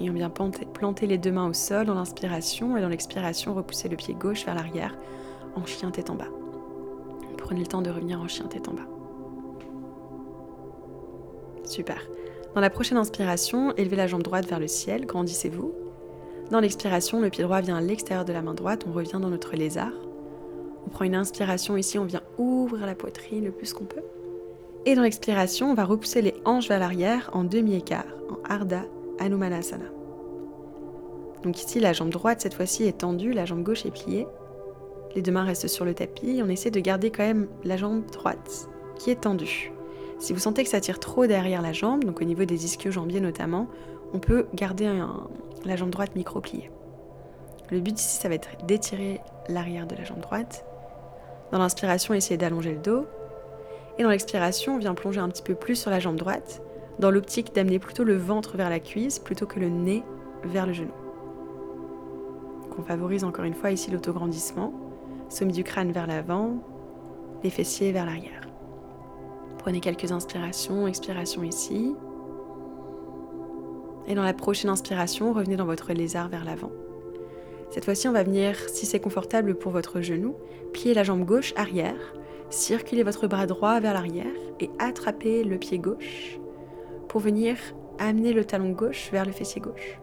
Et 0.00 0.10
on 0.10 0.12
vient 0.12 0.28
planter 0.28 1.06
les 1.06 1.18
deux 1.18 1.30
mains 1.30 1.48
au 1.48 1.54
sol 1.54 1.86
dans 1.86 1.94
l'inspiration 1.94 2.76
et 2.76 2.80
dans 2.80 2.88
l'expiration, 2.88 3.54
repousser 3.54 3.88
le 3.88 3.94
pied 3.94 4.14
gauche 4.14 4.44
vers 4.44 4.56
l'arrière 4.56 4.98
en 5.54 5.64
chien 5.66 5.92
tête 5.92 6.10
en 6.10 6.16
bas. 6.16 6.32
Prenez 7.36 7.60
le 7.60 7.68
temps 7.68 7.80
de 7.80 7.90
revenir 7.90 8.20
en 8.20 8.26
chien 8.26 8.46
tête 8.46 8.66
en 8.66 8.72
bas. 8.72 8.88
Super. 11.62 12.00
Dans 12.54 12.60
la 12.60 12.70
prochaine 12.70 12.98
inspiration, 12.98 13.74
élevez 13.76 13.96
la 13.96 14.06
jambe 14.06 14.22
droite 14.22 14.46
vers 14.46 14.58
le 14.58 14.68
ciel, 14.68 15.06
grandissez-vous. 15.06 15.72
Dans 16.50 16.60
l'expiration, 16.60 17.20
le 17.20 17.30
pied 17.30 17.44
droit 17.44 17.60
vient 17.60 17.76
à 17.76 17.80
l'extérieur 17.80 18.24
de 18.24 18.32
la 18.32 18.42
main 18.42 18.54
droite, 18.54 18.84
on 18.88 18.92
revient 18.92 19.18
dans 19.20 19.28
notre 19.28 19.54
lézard. 19.54 19.92
On 20.86 20.90
prend 20.90 21.04
une 21.04 21.14
inspiration 21.14 21.76
ici, 21.76 21.98
on 21.98 22.04
vient 22.04 22.22
ouvrir 22.38 22.86
la 22.86 22.94
poitrine 22.94 23.44
le 23.44 23.50
plus 23.52 23.74
qu'on 23.74 23.84
peut. 23.84 24.02
Et 24.86 24.94
dans 24.94 25.02
l'expiration, 25.02 25.70
on 25.70 25.74
va 25.74 25.84
repousser 25.84 26.22
les 26.22 26.34
hanches 26.46 26.68
vers 26.68 26.78
l'arrière 26.78 27.30
en 27.34 27.44
demi-écart, 27.44 28.06
en 28.30 28.38
Ardha 28.48 28.84
Anumanasana. 29.18 29.84
Donc 31.42 31.62
ici, 31.62 31.80
la 31.80 31.92
jambe 31.92 32.10
droite, 32.10 32.40
cette 32.40 32.54
fois-ci, 32.54 32.84
est 32.84 32.98
tendue, 32.98 33.32
la 33.32 33.44
jambe 33.44 33.62
gauche 33.62 33.84
est 33.84 33.90
pliée. 33.90 34.26
Les 35.14 35.22
deux 35.22 35.32
mains 35.32 35.44
restent 35.44 35.68
sur 35.68 35.84
le 35.84 35.94
tapis. 35.94 36.40
On 36.42 36.48
essaie 36.48 36.70
de 36.70 36.80
garder 36.80 37.10
quand 37.10 37.24
même 37.24 37.48
la 37.64 37.76
jambe 37.76 38.04
droite 38.10 38.68
qui 38.98 39.10
est 39.10 39.20
tendue. 39.20 39.72
Si 40.18 40.32
vous 40.32 40.40
sentez 40.40 40.64
que 40.64 40.70
ça 40.70 40.80
tire 40.80 40.98
trop 40.98 41.26
derrière 41.26 41.62
la 41.62 41.72
jambe, 41.72 42.04
donc 42.04 42.20
au 42.20 42.24
niveau 42.24 42.44
des 42.44 42.64
ischio-jambiers 42.64 43.20
notamment, 43.20 43.68
on 44.12 44.18
peut 44.18 44.46
garder 44.54 44.90
la 45.64 45.76
jambe 45.76 45.90
droite 45.90 46.16
micro-pliée. 46.16 46.70
Le 47.70 47.80
but 47.80 47.98
ici, 48.00 48.16
ça 48.16 48.28
va 48.28 48.34
être 48.34 48.48
d'étirer 48.66 49.20
l'arrière 49.48 49.86
de 49.86 49.94
la 49.94 50.04
jambe 50.04 50.20
droite. 50.20 50.64
Dans 51.52 51.58
l'inspiration, 51.58 52.14
essayez 52.14 52.38
d'allonger 52.38 52.72
le 52.72 52.78
dos. 52.78 53.06
Et 53.98 54.02
dans 54.02 54.08
l'expiration, 54.08 54.74
on 54.74 54.78
vient 54.78 54.94
plonger 54.94 55.20
un 55.20 55.28
petit 55.28 55.42
peu 55.42 55.54
plus 55.54 55.76
sur 55.76 55.90
la 55.90 56.00
jambe 56.00 56.16
droite, 56.16 56.62
dans 56.98 57.10
l'optique 57.10 57.54
d'amener 57.54 57.78
plutôt 57.78 58.04
le 58.04 58.16
ventre 58.16 58.56
vers 58.56 58.70
la 58.70 58.80
cuisse 58.80 59.18
plutôt 59.18 59.46
que 59.46 59.60
le 59.60 59.68
nez 59.68 60.02
vers 60.44 60.66
le 60.66 60.72
genou. 60.72 60.92
on 62.78 62.82
favorise 62.82 63.24
encore 63.24 63.44
une 63.44 63.54
fois 63.54 63.72
ici 63.72 63.90
l'autograndissement, 63.90 64.72
sommet 65.28 65.52
du 65.52 65.64
crâne 65.64 65.90
vers 65.90 66.06
l'avant, 66.06 66.54
les 67.42 67.50
fessiers 67.50 67.92
vers 67.92 68.06
l'arrière. 68.06 68.47
Prenez 69.58 69.80
quelques 69.80 70.12
inspirations, 70.12 70.86
expirations 70.86 71.42
ici. 71.42 71.94
Et 74.06 74.14
dans 74.14 74.22
la 74.22 74.32
prochaine 74.32 74.70
inspiration, 74.70 75.32
revenez 75.32 75.56
dans 75.56 75.66
votre 75.66 75.92
lézard 75.92 76.28
vers 76.28 76.44
l'avant. 76.44 76.72
Cette 77.70 77.84
fois-ci, 77.84 78.08
on 78.08 78.12
va 78.12 78.22
venir, 78.22 78.56
si 78.68 78.86
c'est 78.86 79.00
confortable 79.00 79.54
pour 79.54 79.72
votre 79.72 80.00
genou, 80.00 80.36
plier 80.72 80.94
la 80.94 81.02
jambe 81.02 81.24
gauche 81.24 81.52
arrière, 81.56 82.14
circuler 82.48 83.02
votre 83.02 83.26
bras 83.26 83.46
droit 83.46 83.78
vers 83.80 83.92
l'arrière 83.92 84.26
et 84.60 84.70
attraper 84.78 85.44
le 85.44 85.58
pied 85.58 85.78
gauche 85.78 86.38
pour 87.08 87.20
venir 87.20 87.56
amener 87.98 88.32
le 88.32 88.44
talon 88.44 88.70
gauche 88.70 89.10
vers 89.12 89.26
le 89.26 89.32
fessier 89.32 89.60
gauche. 89.60 89.98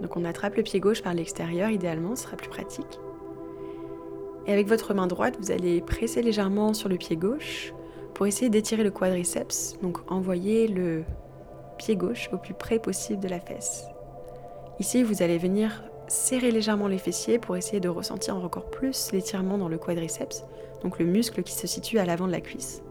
Donc 0.00 0.16
on 0.16 0.24
attrape 0.24 0.56
le 0.56 0.62
pied 0.62 0.80
gauche 0.80 1.02
par 1.02 1.12
l'extérieur, 1.12 1.70
idéalement, 1.70 2.16
ce 2.16 2.22
sera 2.22 2.36
plus 2.36 2.48
pratique. 2.48 3.00
Et 4.46 4.52
avec 4.52 4.66
votre 4.66 4.94
main 4.94 5.06
droite, 5.06 5.36
vous 5.40 5.50
allez 5.50 5.82
presser 5.82 6.22
légèrement 6.22 6.72
sur 6.72 6.88
le 6.88 6.96
pied 6.96 7.16
gauche 7.16 7.74
pour 8.18 8.26
essayer 8.26 8.50
d'étirer 8.50 8.82
le 8.82 8.90
quadriceps, 8.90 9.78
donc 9.80 9.98
envoyer 10.10 10.66
le 10.66 11.04
pied 11.78 11.94
gauche 11.94 12.28
au 12.32 12.36
plus 12.36 12.52
près 12.52 12.80
possible 12.80 13.22
de 13.22 13.28
la 13.28 13.38
fesse. 13.38 13.84
Ici, 14.80 15.04
vous 15.04 15.22
allez 15.22 15.38
venir 15.38 15.84
serrer 16.08 16.50
légèrement 16.50 16.88
les 16.88 16.98
fessiers 16.98 17.38
pour 17.38 17.56
essayer 17.56 17.78
de 17.78 17.88
ressentir 17.88 18.34
encore 18.34 18.70
plus 18.70 19.12
l'étirement 19.12 19.56
dans 19.56 19.68
le 19.68 19.78
quadriceps, 19.78 20.44
donc 20.82 20.98
le 20.98 21.04
muscle 21.04 21.44
qui 21.44 21.52
se 21.52 21.68
situe 21.68 22.00
à 22.00 22.04
l'avant 22.04 22.26
de 22.26 22.32
la 22.32 22.40
cuisse. 22.40 22.82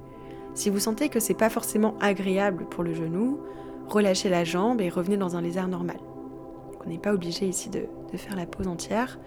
Si 0.54 0.70
vous 0.70 0.80
sentez 0.80 1.10
que 1.10 1.20
c'est 1.20 1.34
pas 1.34 1.50
forcément 1.50 1.96
agréable 2.00 2.64
pour 2.64 2.86
le 2.86 2.94
genou, 2.94 3.42
relâchez 3.90 4.30
la 4.30 4.46
jambe 4.46 4.80
et 4.80 4.88
revenez 4.88 5.18
dans 5.18 5.36
un 5.36 5.42
lézard 5.42 5.68
normal. 5.68 6.00
on 6.86 6.90
n'est 6.90 7.00
pas 7.00 7.14
obligé 7.14 7.48
ici 7.48 7.70
de, 7.70 7.84
de 8.14 8.18
faire 8.18 8.38
la 8.38 8.46
pose 8.46 8.70
entière. 8.70 9.20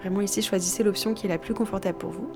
Vraiment 0.00 0.22
ici, 0.22 0.40
choisissez 0.40 0.82
l'option 0.82 1.12
qui 1.12 1.26
est 1.26 1.28
la 1.28 1.36
plus 1.36 1.52
confortable 1.52 1.98
pour 1.98 2.12
vous. 2.12 2.32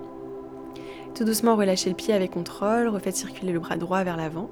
Tout 1.18 1.24
doucement, 1.24 1.56
relâchez 1.56 1.90
le 1.90 1.96
pied 1.96 2.14
avec 2.14 2.30
contrôle, 2.30 2.86
refaites 2.86 3.16
circuler 3.16 3.50
le 3.50 3.58
bras 3.58 3.76
droit 3.76 4.04
vers 4.04 4.16
l'avant. 4.16 4.48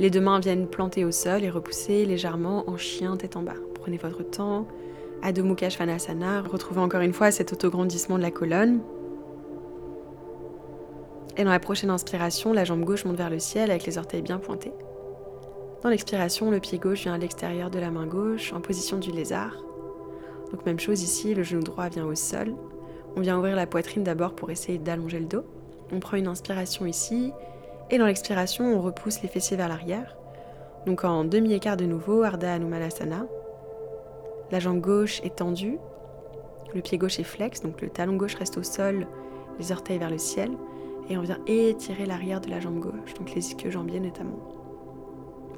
Les 0.00 0.10
deux 0.10 0.20
mains 0.20 0.40
viennent 0.40 0.66
planter 0.66 1.04
au 1.04 1.12
sol 1.12 1.44
et 1.44 1.48
repousser 1.48 2.04
légèrement 2.04 2.68
en 2.68 2.76
chien 2.76 3.16
tête 3.16 3.36
en 3.36 3.42
bas. 3.42 3.54
Prenez 3.76 3.98
votre 3.98 4.24
temps. 4.24 4.66
Adho 5.22 5.44
Mukha 5.44 5.70
Svanasana. 5.70 6.42
Retrouvez 6.42 6.80
encore 6.80 7.02
une 7.02 7.12
fois 7.12 7.30
cet 7.30 7.52
autograndissement 7.52 8.16
de 8.16 8.22
la 8.22 8.32
colonne. 8.32 8.80
Et 11.36 11.44
dans 11.44 11.52
la 11.52 11.60
prochaine 11.60 11.90
inspiration, 11.90 12.52
la 12.52 12.64
jambe 12.64 12.82
gauche 12.82 13.04
monte 13.04 13.16
vers 13.16 13.30
le 13.30 13.38
ciel 13.38 13.70
avec 13.70 13.86
les 13.86 13.96
orteils 13.96 14.22
bien 14.22 14.38
pointés. 14.38 14.72
Dans 15.84 15.88
l'expiration, 15.88 16.50
le 16.50 16.58
pied 16.58 16.78
gauche 16.78 17.02
vient 17.02 17.14
à 17.14 17.18
l'extérieur 17.18 17.70
de 17.70 17.78
la 17.78 17.92
main 17.92 18.06
gauche 18.06 18.52
en 18.52 18.60
position 18.60 18.98
du 18.98 19.12
lézard. 19.12 19.54
Donc 20.50 20.66
même 20.66 20.80
chose 20.80 21.00
ici, 21.00 21.32
le 21.32 21.44
genou 21.44 21.62
droit 21.62 21.88
vient 21.88 22.06
au 22.06 22.16
sol. 22.16 22.56
On 23.14 23.20
vient 23.20 23.38
ouvrir 23.38 23.54
la 23.54 23.68
poitrine 23.68 24.02
d'abord 24.02 24.34
pour 24.34 24.50
essayer 24.50 24.78
d'allonger 24.78 25.20
le 25.20 25.26
dos. 25.26 25.44
On 25.92 26.00
prend 26.00 26.16
une 26.16 26.26
inspiration 26.26 26.86
ici 26.86 27.32
et 27.90 27.98
dans 27.98 28.06
l'expiration, 28.06 28.64
on 28.76 28.82
repousse 28.82 29.22
les 29.22 29.28
fessiers 29.28 29.56
vers 29.56 29.68
l'arrière. 29.68 30.16
Donc 30.86 31.04
en 31.04 31.24
demi-écart 31.24 31.76
de 31.76 31.84
nouveau, 31.84 32.22
Ardha 32.22 32.54
Anumanasana. 32.54 33.26
La 34.50 34.60
jambe 34.60 34.80
gauche 34.80 35.20
est 35.22 35.36
tendue, 35.36 35.78
le 36.74 36.80
pied 36.80 36.98
gauche 36.98 37.18
est 37.18 37.24
flex, 37.24 37.60
donc 37.60 37.80
le 37.80 37.88
talon 37.88 38.16
gauche 38.16 38.34
reste 38.34 38.56
au 38.58 38.62
sol, 38.62 39.06
les 39.58 39.72
orteils 39.72 39.98
vers 39.98 40.10
le 40.10 40.18
ciel, 40.18 40.50
et 41.10 41.16
on 41.18 41.22
vient 41.22 41.38
étirer 41.46 42.06
l'arrière 42.06 42.40
de 42.40 42.50
la 42.50 42.60
jambe 42.60 42.78
gauche, 42.78 43.14
donc 43.14 43.34
les 43.34 43.46
ischio-jambiers 43.46 44.00
notamment. 44.00 44.38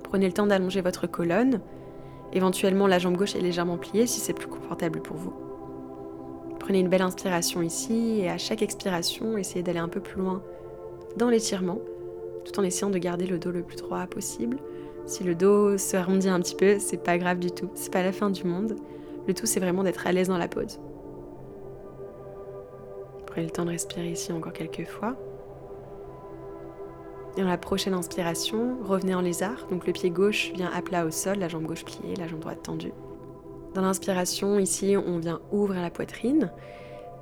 Prenez 0.05 0.27
le 0.27 0.33
temps 0.33 0.47
d'allonger 0.47 0.81
votre 0.81 1.07
colonne. 1.07 1.61
Éventuellement, 2.33 2.87
la 2.87 2.99
jambe 2.99 3.17
gauche 3.17 3.37
est 3.37 3.41
légèrement 3.41 3.77
pliée 3.77 4.07
si 4.07 4.19
c'est 4.19 4.33
plus 4.33 4.49
confortable 4.49 5.01
pour 5.01 5.17
vous. 5.17 5.33
Prenez 6.61 6.81
une 6.81 6.89
belle 6.89 7.03
inspiration 7.03 7.63
ici 7.63 8.21
et 8.21 8.31
à 8.31 8.39
chaque 8.39 8.63
expiration, 8.63 9.37
essayez 9.37 9.63
d'aller 9.63 9.81
un 9.81 9.89
peu 9.89 10.01
plus 10.01 10.21
loin 10.21 10.43
dans 11.17 11.29
l'étirement, 11.29 11.79
tout 12.45 12.61
en 12.61 12.63
essayant 12.63 12.91
de 12.91 12.99
garder 12.99 13.27
le 13.27 13.39
dos 13.39 13.51
le 13.51 13.63
plus 13.63 13.77
droit 13.77 14.07
possible. 14.07 14.59
Si 15.07 15.25
le 15.25 15.35
dos 15.35 15.77
se 15.79 15.97
arrondit 15.97 16.29
un 16.29 16.39
petit 16.39 16.55
peu, 16.55 16.79
c'est 16.79 17.03
pas 17.03 17.19
grave 17.19 17.39
du 17.39 17.51
tout, 17.51 17.71
c'est 17.75 17.93
pas 17.93 18.05
la 18.05 18.13
fin 18.13 18.31
du 18.31 18.45
monde. 18.45 18.77
Le 19.27 19.35
tout, 19.35 19.47
c'est 19.47 19.59
vraiment 19.59 19.83
d'être 19.83 20.07
à 20.07 20.13
l'aise 20.13 20.29
dans 20.29 20.39
la 20.39 20.49
pose. 20.49 20.79
Prenez 23.27 23.47
le 23.47 23.53
temps 23.53 23.65
de 23.65 23.71
respirer 23.71 24.11
ici 24.11 24.33
encore 24.33 24.53
quelques 24.53 24.87
fois. 24.87 25.17
Et 27.37 27.41
dans 27.41 27.49
la 27.49 27.59
prochaine 27.59 27.95
inspiration, 27.95 28.77
revenez 28.83 29.15
en 29.15 29.21
lézard. 29.21 29.67
Donc 29.71 29.87
le 29.87 29.93
pied 29.93 30.11
gauche 30.11 30.53
vient 30.55 30.71
à 30.73 30.83
plat 30.83 31.07
au 31.07 31.11
sol, 31.11 31.39
la 31.39 31.49
jambe 31.49 31.65
gauche 31.65 31.85
pliée, 31.85 32.17
la 32.17 32.29
jambe 32.29 32.41
droite 32.41 32.63
tendue. 32.63 32.93
Dans 33.75 33.83
l'inspiration, 33.83 34.59
ici, 34.59 34.97
on 34.97 35.19
vient 35.19 35.41
ouvrir 35.53 35.81
la 35.81 35.91
poitrine. 35.91 36.51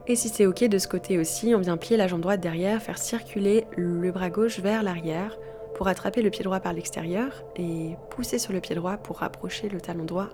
Et 0.06 0.16
si 0.16 0.30
c'est 0.30 0.46
ok 0.46 0.64
de 0.64 0.78
ce 0.78 0.88
côté 0.88 1.18
aussi, 1.18 1.54
on 1.54 1.60
vient 1.60 1.76
plier 1.76 1.98
la 1.98 2.06
jambe 2.06 2.22
droite 2.22 2.40
derrière, 2.40 2.80
faire 2.80 2.96
circuler 2.96 3.66
le 3.76 4.10
bras 4.10 4.30
gauche 4.30 4.60
vers 4.60 4.82
l'arrière 4.82 5.36
pour 5.74 5.86
attraper 5.86 6.22
le 6.22 6.30
pied 6.30 6.42
droit 6.42 6.60
par 6.60 6.72
l'extérieur 6.72 7.44
et 7.56 7.96
pousser 8.10 8.38
sur 8.38 8.54
le 8.54 8.60
pied 8.60 8.74
droit 8.74 8.96
pour 8.96 9.18
rapprocher 9.18 9.68
le 9.68 9.80
talon 9.80 10.04
droit 10.04 10.30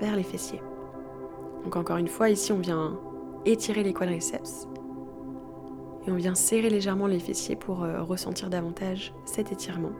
vers 0.00 0.16
les 0.16 0.24
fessiers. 0.24 0.60
Donc 1.62 1.76
encore 1.76 1.96
une 1.96 2.08
fois, 2.08 2.28
ici 2.28 2.50
on 2.52 2.58
vient 2.58 2.98
étirer 3.46 3.84
les 3.84 3.92
quadriceps 3.92 4.68
et 6.06 6.10
on 6.10 6.16
vient 6.16 6.34
serrer 6.34 6.68
légèrement 6.68 7.06
les 7.06 7.20
fessiers 7.20 7.56
pour 7.56 7.82
euh, 7.82 8.02
ressentir 8.02 8.50
davantage 8.50 9.14
cet 9.24 9.52
étirement. 9.52 9.92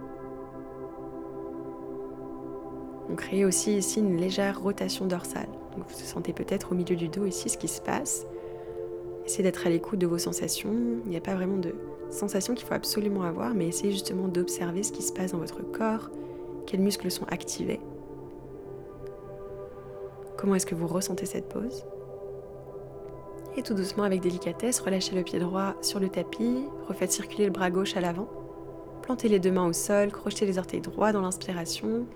On 3.11 3.17
crée 3.17 3.45
aussi 3.45 3.77
ici 3.77 4.01
une 4.01 4.17
légère 4.17 4.61
rotation 4.61 5.07
dorsale. 5.07 5.49
Vous 5.77 5.85
sentez 5.88 6.33
peut-être 6.33 6.73
au 6.73 6.75
milieu 6.75 6.97
du 6.97 7.09
dos 7.09 7.27
ici 7.27 7.49
ce 7.49 7.59
qui 7.59 7.69
se 7.69 7.81
passe. 7.81 8.27
Essayez 9.27 9.43
d'être 9.43 9.67
à 9.67 9.71
l'écoute 9.71 9.99
de 9.99 10.07
vos 10.07 10.19
sensations. 10.19 10.75
Il 11.05 11.11
n'y 11.11 11.17
a 11.17 11.21
pas 11.21 11.35
vraiment 11.35 11.57
de 11.57 11.75
sensations 12.11 12.55
qu'il 12.55 12.67
faut 12.67 12.75
absolument 12.75 13.23
avoir, 13.23 13.55
mais 13.55 13.69
essayez 13.69 13.93
justement 13.93 14.29
d'observer 14.29 14.83
ce 14.83 14.93
qui 14.93 15.03
se 15.03 15.12
passe 15.12 15.33
dans 15.33 15.38
votre 15.38 15.62
corps, 15.62 16.11
quels 16.67 16.81
muscles 16.81 17.11
sont 17.11 17.25
activés. 17.25 17.81
Comment 20.37 20.55
est-ce 20.55 20.67
que 20.67 20.75
vous 20.75 20.87
ressentez 20.87 21.27
cette 21.27 21.49
pause 21.49 21.85
Et 23.57 23.62
tout 23.62 23.75
doucement, 23.75 24.05
avec 24.05 24.21
délicatesse, 24.21 24.81
relâchez 24.81 25.14
le 25.14 25.23
pied 25.23 25.38
droit 25.38 25.75
sur 25.81 26.01
le 26.01 26.09
tapis, 26.09 26.64
refaites 26.87 27.12
circuler 27.12 27.47
le 27.47 27.51
bras 27.51 27.71
gauche 27.71 27.97
à 27.97 28.01
l'avant, 28.01 28.29
plantez 29.03 29.29
les 29.29 29.40
deux 29.40 29.53
mains 29.53 29.67
au 29.67 29.73
sol, 29.73 30.11
crochetez 30.11 30.47
les 30.47 30.59
orteils 30.59 30.81
droits 30.81 31.12
dans 31.12 31.23
l'inspiration 31.23 32.07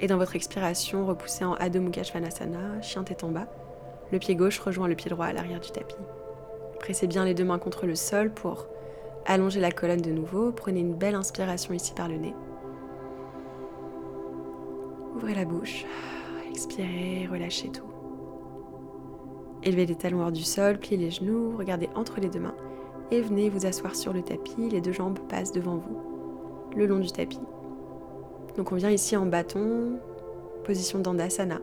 et 0.00 0.06
dans 0.06 0.18
votre 0.18 0.36
expiration, 0.36 1.06
repoussez 1.06 1.44
en 1.44 1.54
Adho 1.54 1.80
Mukha 1.80 2.04
Svanasana, 2.04 2.80
chien 2.82 3.04
tête 3.04 3.24
en 3.24 3.28
bas. 3.28 3.46
Le 4.12 4.18
pied 4.18 4.34
gauche 4.34 4.58
rejoint 4.58 4.88
le 4.88 4.94
pied 4.94 5.10
droit 5.10 5.26
à 5.26 5.32
l'arrière 5.32 5.60
du 5.60 5.70
tapis. 5.70 5.96
Pressez 6.80 7.06
bien 7.06 7.24
les 7.24 7.34
deux 7.34 7.44
mains 7.44 7.58
contre 7.58 7.86
le 7.86 7.94
sol 7.94 8.30
pour 8.30 8.66
allongez 9.26 9.60
la 9.60 9.70
colonne 9.70 10.00
de 10.00 10.10
nouveau, 10.10 10.52
prenez 10.52 10.80
une 10.80 10.94
belle 10.94 11.14
inspiration 11.14 11.72
ici 11.72 11.94
par 11.94 12.08
le 12.08 12.16
nez. 12.16 12.34
Ouvrez 15.14 15.34
la 15.34 15.44
bouche, 15.44 15.86
expirez, 16.50 17.26
relâchez 17.30 17.70
tout. 17.70 17.86
Élevez 19.62 19.86
les 19.86 19.94
talons 19.94 20.20
hors 20.20 20.32
du 20.32 20.42
sol, 20.42 20.78
pliez 20.78 20.98
les 20.98 21.10
genoux, 21.10 21.56
regardez 21.56 21.88
entre 21.94 22.20
les 22.20 22.28
deux 22.28 22.40
mains 22.40 22.54
et 23.10 23.20
venez 23.20 23.48
vous 23.48 23.64
asseoir 23.64 23.94
sur 23.94 24.12
le 24.12 24.22
tapis. 24.22 24.68
Les 24.68 24.80
deux 24.80 24.92
jambes 24.92 25.18
passent 25.28 25.52
devant 25.52 25.76
vous, 25.76 25.98
le 26.76 26.86
long 26.86 26.98
du 26.98 27.10
tapis. 27.10 27.40
Donc 28.56 28.70
on 28.70 28.76
vient 28.76 28.90
ici 28.90 29.16
en 29.16 29.26
bâton, 29.26 29.98
position 30.64 31.00
d'Andasana. 31.00 31.60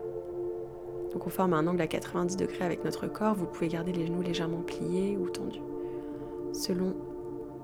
Donc 1.14 1.28
on 1.28 1.30
forme 1.30 1.54
un 1.54 1.68
angle 1.68 1.82
à 1.82 1.88
90 1.88 2.38
degrés 2.38 2.66
avec 2.66 2.84
notre 2.84 3.08
corps. 3.08 3.36
Vous 3.36 3.46
pouvez 3.46 3.68
garder 3.68 3.92
les 3.92 4.08
genoux 4.08 4.22
légèrement 4.22 4.62
pliés 4.62 5.18
ou 5.18 5.30
tendus. 5.30 5.62
Selon 6.54 6.96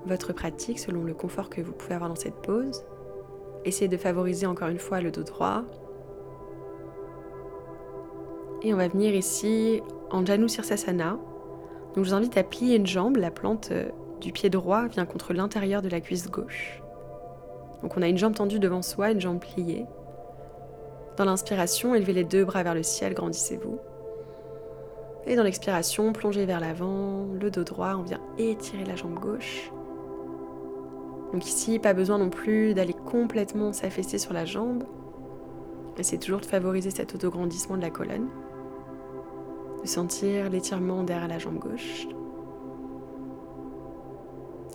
votre 0.06 0.32
pratique, 0.32 0.78
selon 0.78 1.04
le 1.04 1.14
confort 1.14 1.50
que 1.50 1.60
vous 1.60 1.72
pouvez 1.72 1.94
avoir 1.94 2.08
dans 2.08 2.16
cette 2.16 2.36
pose, 2.36 2.84
essayez 3.64 3.88
de 3.88 3.96
favoriser 3.96 4.46
encore 4.46 4.68
une 4.68 4.78
fois 4.78 5.00
le 5.00 5.10
dos 5.10 5.22
droit. 5.22 5.64
Et 8.62 8.72
on 8.74 8.76
va 8.76 8.88
venir 8.88 9.14
ici 9.14 9.82
en 10.10 10.24
Janu 10.24 10.48
Sirsasana. 10.48 11.18
Donc 11.94 12.04
je 12.04 12.10
vous 12.10 12.14
invite 12.14 12.36
à 12.36 12.44
plier 12.44 12.76
une 12.76 12.86
jambe, 12.86 13.16
la 13.16 13.30
plante 13.30 13.70
euh, 13.72 13.88
du 14.20 14.32
pied 14.32 14.50
droit 14.50 14.86
vient 14.88 15.06
contre 15.06 15.32
l'intérieur 15.32 15.80
de 15.80 15.88
la 15.88 16.00
cuisse 16.00 16.30
gauche. 16.30 16.82
Donc 17.82 17.96
on 17.96 18.02
a 18.02 18.08
une 18.08 18.18
jambe 18.18 18.34
tendue 18.34 18.58
devant 18.58 18.82
soi, 18.82 19.10
une 19.12 19.20
jambe 19.20 19.40
pliée. 19.40 19.86
Dans 21.16 21.24
l'inspiration, 21.24 21.94
élevez 21.94 22.12
les 22.12 22.24
deux 22.24 22.44
bras 22.44 22.62
vers 22.62 22.74
le 22.74 22.82
ciel, 22.82 23.14
grandissez-vous. 23.14 23.78
Et 25.26 25.36
dans 25.36 25.42
l'expiration, 25.42 26.12
plongez 26.12 26.46
vers 26.46 26.60
l'avant, 26.60 27.26
le 27.40 27.50
dos 27.50 27.64
droit, 27.64 27.94
on 27.98 28.02
vient 28.02 28.20
étirer 28.38 28.84
la 28.84 28.96
jambe 28.96 29.18
gauche. 29.18 29.70
Donc 31.32 31.44
ici, 31.46 31.78
pas 31.78 31.92
besoin 31.92 32.18
non 32.18 32.30
plus 32.30 32.72
d'aller 32.72 32.94
complètement 32.94 33.72
s'affaisser 33.72 34.18
sur 34.18 34.32
la 34.32 34.44
jambe. 34.44 34.84
Essayez 35.98 36.20
toujours 36.20 36.40
de 36.40 36.46
favoriser 36.46 36.90
cet 36.90 37.14
autograndissement 37.14 37.76
de 37.76 37.82
la 37.82 37.90
colonne. 37.90 38.28
De 39.82 39.86
sentir 39.86 40.48
l'étirement 40.48 41.02
derrière 41.02 41.28
la 41.28 41.38
jambe 41.38 41.58
gauche. 41.58 42.06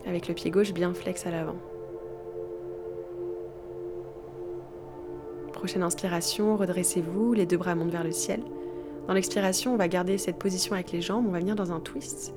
Avec 0.06 0.28
le 0.28 0.34
pied 0.34 0.52
gauche 0.52 0.74
bien 0.74 0.94
flex 0.94 1.26
à 1.26 1.32
l'avant. 1.32 1.56
Prochaine 5.63 5.84
inspiration, 5.84 6.58
redressez-vous, 6.58 7.32
les 7.32 7.45
deux 7.45 7.56
bras 7.56 7.73
montent 7.73 7.89
vers 7.89 8.04
le 8.04 8.12
ciel. 8.12 8.41
Dans 9.08 9.13
l'expiration, 9.13 9.73
on 9.73 9.78
va 9.78 9.88
garder 9.88 10.17
cette 10.17 10.38
position 10.38 10.73
avec 10.73 10.91
les 10.91 10.99
jambes, 10.99 11.26
on 11.26 11.32
va 11.32 11.39
venir 11.39 11.56
dans 11.56 11.71
un 11.71 11.80
twist. 11.80 12.34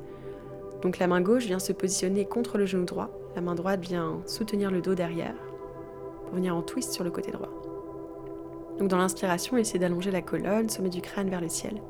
Donc 0.80 1.00
la 1.00 1.08
main 1.08 1.20
gauche 1.20 1.44
vient 1.44 1.58
se 1.58 1.72
positionner 1.72 2.24
contre 2.24 2.56
le 2.56 2.66
genou 2.66 2.84
droit, 2.84 3.10
la 3.34 3.42
main 3.42 3.56
droite 3.56 3.80
vient 3.80 4.20
soutenir 4.26 4.70
le 4.70 4.80
dos 4.80 4.94
derrière 4.94 5.34
pour 6.24 6.36
venir 6.36 6.54
en 6.54 6.62
twist 6.62 6.92
sur 6.92 7.02
le 7.02 7.10
côté 7.10 7.32
droit. 7.32 7.50
Donc 8.78 8.86
dans 8.86 8.98
l'inspiration, 8.98 9.56
essayez 9.56 9.80
d'allonger 9.80 10.12
la 10.12 10.22
colonne, 10.22 10.68
sommet 10.68 10.88
du 10.88 11.00
crâne 11.00 11.28
vers 11.28 11.40
le 11.40 11.48
ciel. 11.48 11.82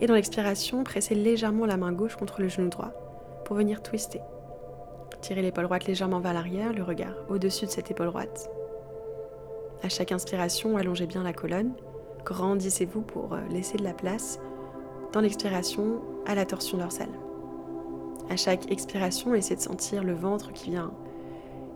Et 0.00 0.06
dans 0.06 0.14
l'expiration, 0.14 0.82
pressez 0.82 1.14
légèrement 1.14 1.66
la 1.66 1.76
main 1.76 1.92
gauche 1.92 2.16
contre 2.16 2.40
le 2.40 2.48
genou 2.48 2.70
droit 2.70 2.92
pour 3.44 3.56
venir 3.56 3.82
twister. 3.82 4.22
Tirez 5.20 5.42
l'épaule 5.42 5.64
droite 5.64 5.84
légèrement 5.84 6.20
vers 6.20 6.32
l'arrière, 6.32 6.72
le 6.72 6.84
regard 6.84 7.16
au-dessus 7.28 7.66
de 7.66 7.70
cette 7.70 7.90
épaule 7.90 8.06
droite. 8.06 8.48
À 9.84 9.90
chaque 9.90 10.12
inspiration, 10.12 10.78
allongez 10.78 11.06
bien 11.06 11.22
la 11.22 11.34
colonne. 11.34 11.74
Grandissez-vous 12.24 13.02
pour 13.02 13.34
euh, 13.34 13.40
laisser 13.50 13.76
de 13.76 13.84
la 13.84 13.92
place 13.92 14.40
dans 15.12 15.20
l'expiration 15.20 16.00
à 16.24 16.34
la 16.34 16.46
torsion 16.46 16.78
dorsale. 16.78 17.10
À 18.30 18.36
chaque 18.36 18.72
expiration, 18.72 19.34
essayez 19.34 19.56
de 19.56 19.60
sentir 19.60 20.02
le 20.02 20.14
ventre 20.14 20.54
qui 20.54 20.70
vient 20.70 20.90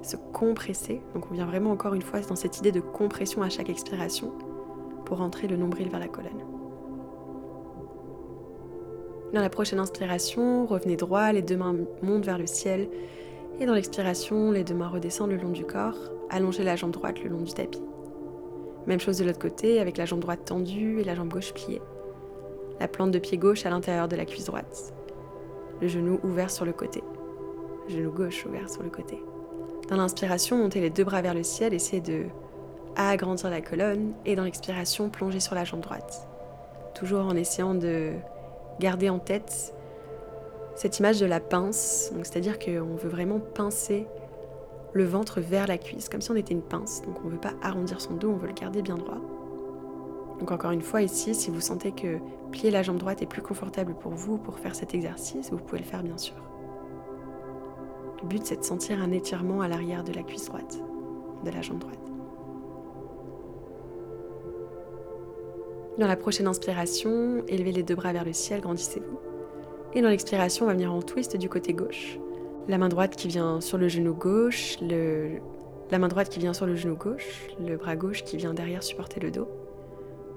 se 0.01 0.16
compresser. 0.16 1.03
Donc 1.12 1.31
on 1.31 1.35
vient 1.35 1.44
vraiment 1.44 1.71
encore 1.71 1.92
une 1.92 2.01
fois 2.01 2.21
dans 2.21 2.35
cette 2.35 2.57
idée 2.57 2.73
de 2.73 2.81
compression 2.81 3.42
à 3.42 3.51
chaque 3.51 3.68
expiration 3.68 4.33
pour 5.05 5.18
rentrer 5.18 5.47
le 5.47 5.59
nombril 5.59 5.90
vers 5.90 6.01
la 6.01 6.09
colonne. 6.09 6.47
Dans 9.35 9.42
la 9.42 9.51
prochaine 9.51 9.81
inspiration, 9.81 10.64
revenez 10.64 10.97
droit, 10.97 11.31
les 11.33 11.42
deux 11.42 11.59
mains 11.59 11.77
montent 12.01 12.25
vers 12.25 12.38
le 12.38 12.47
ciel. 12.47 12.88
Et 13.61 13.66
dans 13.66 13.75
l'expiration, 13.75 14.51
les 14.51 14.64
deux 14.64 14.75
mains 14.75 14.88
redescendent 14.88 15.33
le 15.33 15.37
long 15.37 15.51
du 15.51 15.66
corps. 15.66 15.99
Allongez 16.31 16.64
la 16.64 16.75
jambe 16.75 16.92
droite 16.92 17.23
le 17.23 17.29
long 17.29 17.42
du 17.42 17.53
tapis. 17.53 17.83
Même 18.88 19.01
chose 19.01 19.18
de 19.18 19.24
l'autre 19.27 19.38
côté, 19.38 19.81
avec 19.81 19.98
la 19.98 20.07
jambe 20.07 20.20
droite 20.20 20.46
tendue 20.46 20.98
et 20.98 21.05
la 21.05 21.14
jambe 21.14 21.29
gauche 21.29 21.53
pliée. 21.53 21.83
La 22.81 22.88
plante 22.88 23.11
de 23.11 23.18
pied 23.18 23.37
gauche 23.37 23.66
à 23.66 23.70
l'intérieur 23.70 24.09
de 24.09 24.16
la 24.16 24.24
cuisse 24.24 24.46
droite. 24.46 24.94
Le 25.83 25.88
genou 25.88 26.18
ouvert 26.24 26.51
sur 26.51 26.64
le 26.64 26.72
côté. 26.72 27.05
Genou 27.88 28.11
gauche 28.11 28.46
ouvert 28.46 28.70
sur 28.70 28.83
le 28.83 28.88
côté. 28.88 29.22
Dans 29.90 29.96
l'inspiration, 29.96 30.57
montez 30.57 30.81
les 30.81 30.88
deux 30.88 31.05
bras 31.05 31.20
vers 31.20 31.35
le 31.35 31.42
ciel, 31.42 31.74
essayez 31.74 32.01
de 32.01 32.24
agrandir 32.96 33.51
la 33.51 33.61
colonne 33.61 34.14
et 34.24 34.37
dans 34.37 34.44
l'expiration, 34.44 35.11
plongez 35.11 35.40
sur 35.40 35.55
la 35.55 35.64
jambe 35.64 35.81
droite. 35.81 36.27
Toujours 36.94 37.27
en 37.27 37.37
essayant 37.37 37.74
de 37.74 38.12
garder 38.81 39.11
en 39.11 39.18
tête 39.18 39.74
cette 40.77 40.98
image 40.98 41.20
de 41.20 41.27
la 41.27 41.40
pince, 41.40 42.11
c'est-à-dire 42.22 42.59
qu'on 42.59 42.96
veut 42.96 43.11
vraiment 43.11 43.38
pincer 43.38 44.07
le 44.99 45.05
ventre 45.05 45.41
vers 45.41 45.67
la 45.67 45.79
cuisse, 45.79 46.09
comme 46.09 46.21
si 46.21 46.31
on 46.31 46.37
était 46.37 46.53
une 46.53 46.63
pince. 46.63 47.03
Donc 47.03 47.17
on 47.25 47.29
ne 47.29 47.33
veut 47.33 47.41
pas 47.41 47.55
arrondir 47.63 48.01
son 48.01 48.15
dos, 48.15 48.31
on 48.31 48.37
veut 48.37 48.49
le 48.49 48.53
garder 48.53 48.83
bien 48.83 48.97
droit. 48.97 49.21
Donc 50.41 50.51
encore 50.51 50.73
une 50.73 50.83
fois 50.83 51.03
ici, 51.03 51.35
si 51.35 51.51
vous 51.51 51.61
sentez 51.61 51.93
que 51.93 52.19
plier 52.51 52.71
la 52.71 52.83
jambe 52.83 52.99
droite 52.99 53.23
est 53.23 53.27
plus 53.27 53.43
confortable 53.43 53.95
pour 53.95 54.13
vous 54.13 54.39
pour 54.39 54.59
faire 54.59 54.75
cet 54.75 54.95
exercice, 54.95 55.51
vous 55.51 55.59
pouvez 55.59 55.79
le 55.79 55.87
faire 55.87 56.03
bien 56.03 56.19
sûr. 56.19 56.35
Le 58.23 58.29
but 58.29 58.45
c'est 58.45 58.57
de 58.57 58.65
sentir 58.65 59.01
un 59.01 59.13
étirement 59.13 59.61
à 59.61 59.69
l'arrière 59.69 60.05
de 60.05 60.13
la 60.13 60.23
cuisse 60.23 60.47
droite, 60.47 60.79
de 61.45 61.51
la 61.51 61.63
jambe 61.63 61.79
droite. 61.79 61.99
Dans 65.99 66.07
la 66.07 66.17
prochaine 66.17 66.47
inspiration, 66.47 67.43
élevez 67.49 67.73
les 67.73 67.83
deux 67.83 67.97
bras 67.97 68.13
vers 68.13 68.25
le 68.25 68.33
ciel, 68.33 68.61
grandissez-vous. 68.61 69.19
Et 69.95 70.03
dans 70.03 70.09
l'expiration, 70.09 70.67
on 70.67 70.69
va 70.69 70.75
venir 70.75 70.93
en 70.93 71.03
twist 71.03 71.37
du 71.37 71.49
côté 71.49 71.73
gauche. 71.73 72.19
La 72.68 72.76
main 72.76 72.90
droite 72.90 73.16
qui 73.16 73.28
vient 73.28 73.62
sur 73.62 73.78
le 73.78 73.88
genou 73.88 74.12
gauche, 74.12 74.76
le... 74.83 75.38
la 75.90 75.98
main 75.98 76.09
droite 76.09 76.28
qui 76.28 76.38
vient 76.38 76.52
sur 76.52 76.66
le 76.66 76.76
genou 76.76 76.96
gauche, 76.96 77.48
le 77.59 77.78
bras 77.78 77.96
gauche 77.96 78.24
qui 78.24 78.37
vient 78.37 78.52
derrière 78.52 78.83
supporter 78.83 79.20
le 79.20 79.31
dos. 79.31 79.48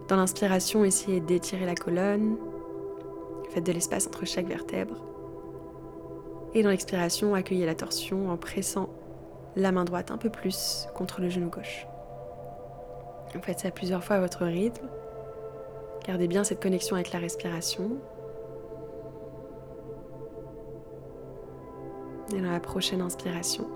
Dans 0.07 0.15
l'inspiration, 0.15 0.85
essayez 0.85 1.19
d'étirer 1.19 1.65
la 1.65 1.75
colonne, 1.75 2.37
faites 3.49 3.65
de 3.65 3.73
l'espace 3.73 4.07
entre 4.07 4.25
chaque 4.25 4.47
vertèbre. 4.47 4.95
Et 6.53 6.63
dans 6.63 6.69
l'expiration, 6.69 7.35
accueillez 7.35 7.65
la 7.65 7.75
torsion 7.75 8.29
en 8.29 8.37
pressant 8.37 8.89
la 9.57 9.73
main 9.73 9.83
droite 9.83 10.09
un 10.09 10.17
peu 10.17 10.29
plus 10.29 10.87
contre 10.95 11.19
le 11.19 11.29
genou 11.29 11.49
gauche. 11.49 11.85
Faites 13.41 13.59
ça 13.59 13.71
plusieurs 13.71 14.05
fois 14.05 14.17
à 14.17 14.19
votre 14.21 14.45
rythme. 14.45 14.87
Gardez 16.07 16.27
bien 16.27 16.45
cette 16.45 16.61
connexion 16.61 16.95
avec 16.95 17.11
la 17.11 17.19
respiration. 17.19 17.97
Et 22.33 22.39
dans 22.39 22.51
la 22.51 22.59
prochaine 22.59 23.01
inspiration, 23.01 23.67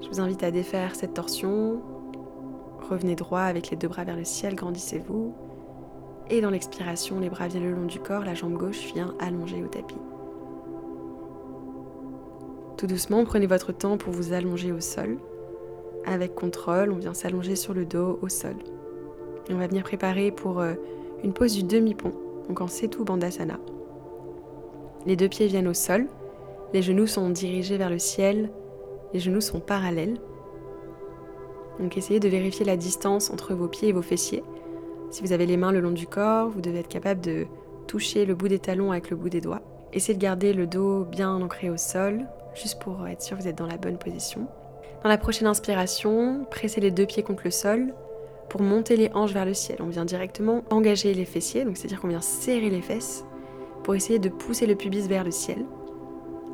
je 0.00 0.08
vous 0.08 0.20
invite 0.20 0.44
à 0.44 0.50
défaire 0.50 0.94
cette 0.94 1.14
torsion. 1.14 1.80
Revenez 2.88 3.16
droit 3.16 3.40
avec 3.40 3.70
les 3.70 3.76
deux 3.76 3.88
bras 3.88 4.04
vers 4.04 4.16
le 4.16 4.24
ciel, 4.24 4.54
grandissez-vous. 4.54 5.34
Et 6.30 6.40
dans 6.40 6.50
l'expiration, 6.50 7.18
les 7.18 7.30
bras 7.30 7.48
viennent 7.48 7.64
le 7.64 7.74
long 7.74 7.86
du 7.86 7.98
corps, 7.98 8.24
la 8.24 8.34
jambe 8.34 8.54
gauche 8.54 8.92
vient 8.94 9.14
allonger 9.18 9.62
au 9.62 9.66
tapis. 9.66 9.96
Tout 12.76 12.86
doucement, 12.86 13.24
prenez 13.24 13.46
votre 13.46 13.72
temps 13.72 13.96
pour 13.96 14.12
vous 14.12 14.32
allonger 14.32 14.70
au 14.72 14.80
sol. 14.80 15.18
Avec 16.04 16.34
contrôle, 16.34 16.92
on 16.92 16.96
vient 16.96 17.14
s'allonger 17.14 17.56
sur 17.56 17.74
le 17.74 17.84
dos 17.84 18.18
au 18.22 18.28
sol. 18.28 18.56
Et 19.48 19.54
on 19.54 19.58
va 19.58 19.66
venir 19.66 19.82
préparer 19.82 20.30
pour 20.30 20.60
euh, 20.60 20.74
une 21.24 21.32
pose 21.32 21.54
du 21.54 21.64
demi-pont, 21.64 22.12
donc 22.48 22.60
en 22.60 22.68
Setu 22.68 23.02
Bandhasana. 23.04 23.58
Les 25.06 25.16
deux 25.16 25.28
pieds 25.28 25.46
viennent 25.46 25.68
au 25.68 25.74
sol, 25.74 26.06
les 26.72 26.82
genoux 26.82 27.06
sont 27.06 27.30
dirigés 27.30 27.76
vers 27.76 27.90
le 27.90 27.98
ciel, 27.98 28.50
les 29.12 29.20
genoux 29.20 29.40
sont 29.40 29.60
parallèles. 29.60 30.18
Donc 31.78 31.96
essayez 31.96 32.20
de 32.20 32.28
vérifier 32.28 32.64
la 32.64 32.76
distance 32.76 33.30
entre 33.30 33.54
vos 33.54 33.68
pieds 33.68 33.88
et 33.88 33.92
vos 33.92 34.02
fessiers. 34.02 34.42
Si 35.10 35.22
vous 35.22 35.32
avez 35.32 35.46
les 35.46 35.56
mains 35.56 35.72
le 35.72 35.80
long 35.80 35.90
du 35.90 36.06
corps, 36.06 36.48
vous 36.48 36.60
devez 36.60 36.78
être 36.80 36.88
capable 36.88 37.20
de 37.20 37.46
toucher 37.86 38.24
le 38.24 38.34
bout 38.34 38.48
des 38.48 38.58
talons 38.58 38.92
avec 38.92 39.10
le 39.10 39.16
bout 39.16 39.28
des 39.28 39.40
doigts. 39.40 39.60
Essayez 39.92 40.16
de 40.16 40.22
garder 40.22 40.54
le 40.54 40.66
dos 40.66 41.04
bien 41.04 41.34
ancré 41.34 41.68
au 41.68 41.76
sol, 41.76 42.26
juste 42.54 42.80
pour 42.80 43.06
être 43.06 43.20
sûr 43.20 43.36
que 43.36 43.42
vous 43.42 43.48
êtes 43.48 43.58
dans 43.58 43.66
la 43.66 43.76
bonne 43.76 43.98
position. 43.98 44.46
Dans 45.02 45.08
la 45.08 45.18
prochaine 45.18 45.48
inspiration, 45.48 46.46
pressez 46.50 46.80
les 46.80 46.90
deux 46.90 47.04
pieds 47.04 47.22
contre 47.22 47.42
le 47.44 47.50
sol 47.50 47.92
pour 48.48 48.62
monter 48.62 48.96
les 48.96 49.10
hanches 49.14 49.32
vers 49.32 49.44
le 49.44 49.52
ciel. 49.52 49.78
On 49.80 49.88
vient 49.88 50.04
directement 50.04 50.62
engager 50.70 51.12
les 51.12 51.24
fessiers, 51.24 51.64
donc 51.64 51.76
c'est-à-dire 51.76 52.00
qu'on 52.00 52.08
vient 52.08 52.20
serrer 52.22 52.70
les 52.70 52.80
fesses 52.80 53.24
pour 53.82 53.94
essayer 53.94 54.18
de 54.18 54.28
pousser 54.28 54.66
le 54.66 54.76
pubis 54.76 55.08
vers 55.08 55.24
le 55.24 55.30
ciel. 55.30 55.58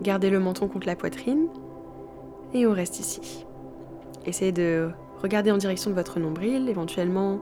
Gardez 0.03 0.31
le 0.31 0.39
menton 0.39 0.69
contre 0.69 0.87
la 0.87 0.97
poitrine 0.97 1.49
et 2.55 2.67
on 2.67 2.73
reste 2.73 3.01
ici. 3.01 3.45
Essayez 4.27 4.53
de 4.53 4.91
regarder 5.23 5.51
en 5.51 5.57
direction 5.57 5.91
de 5.91 5.95
votre 5.95 6.21
nombril, 6.21 6.69
éventuellement 6.69 7.41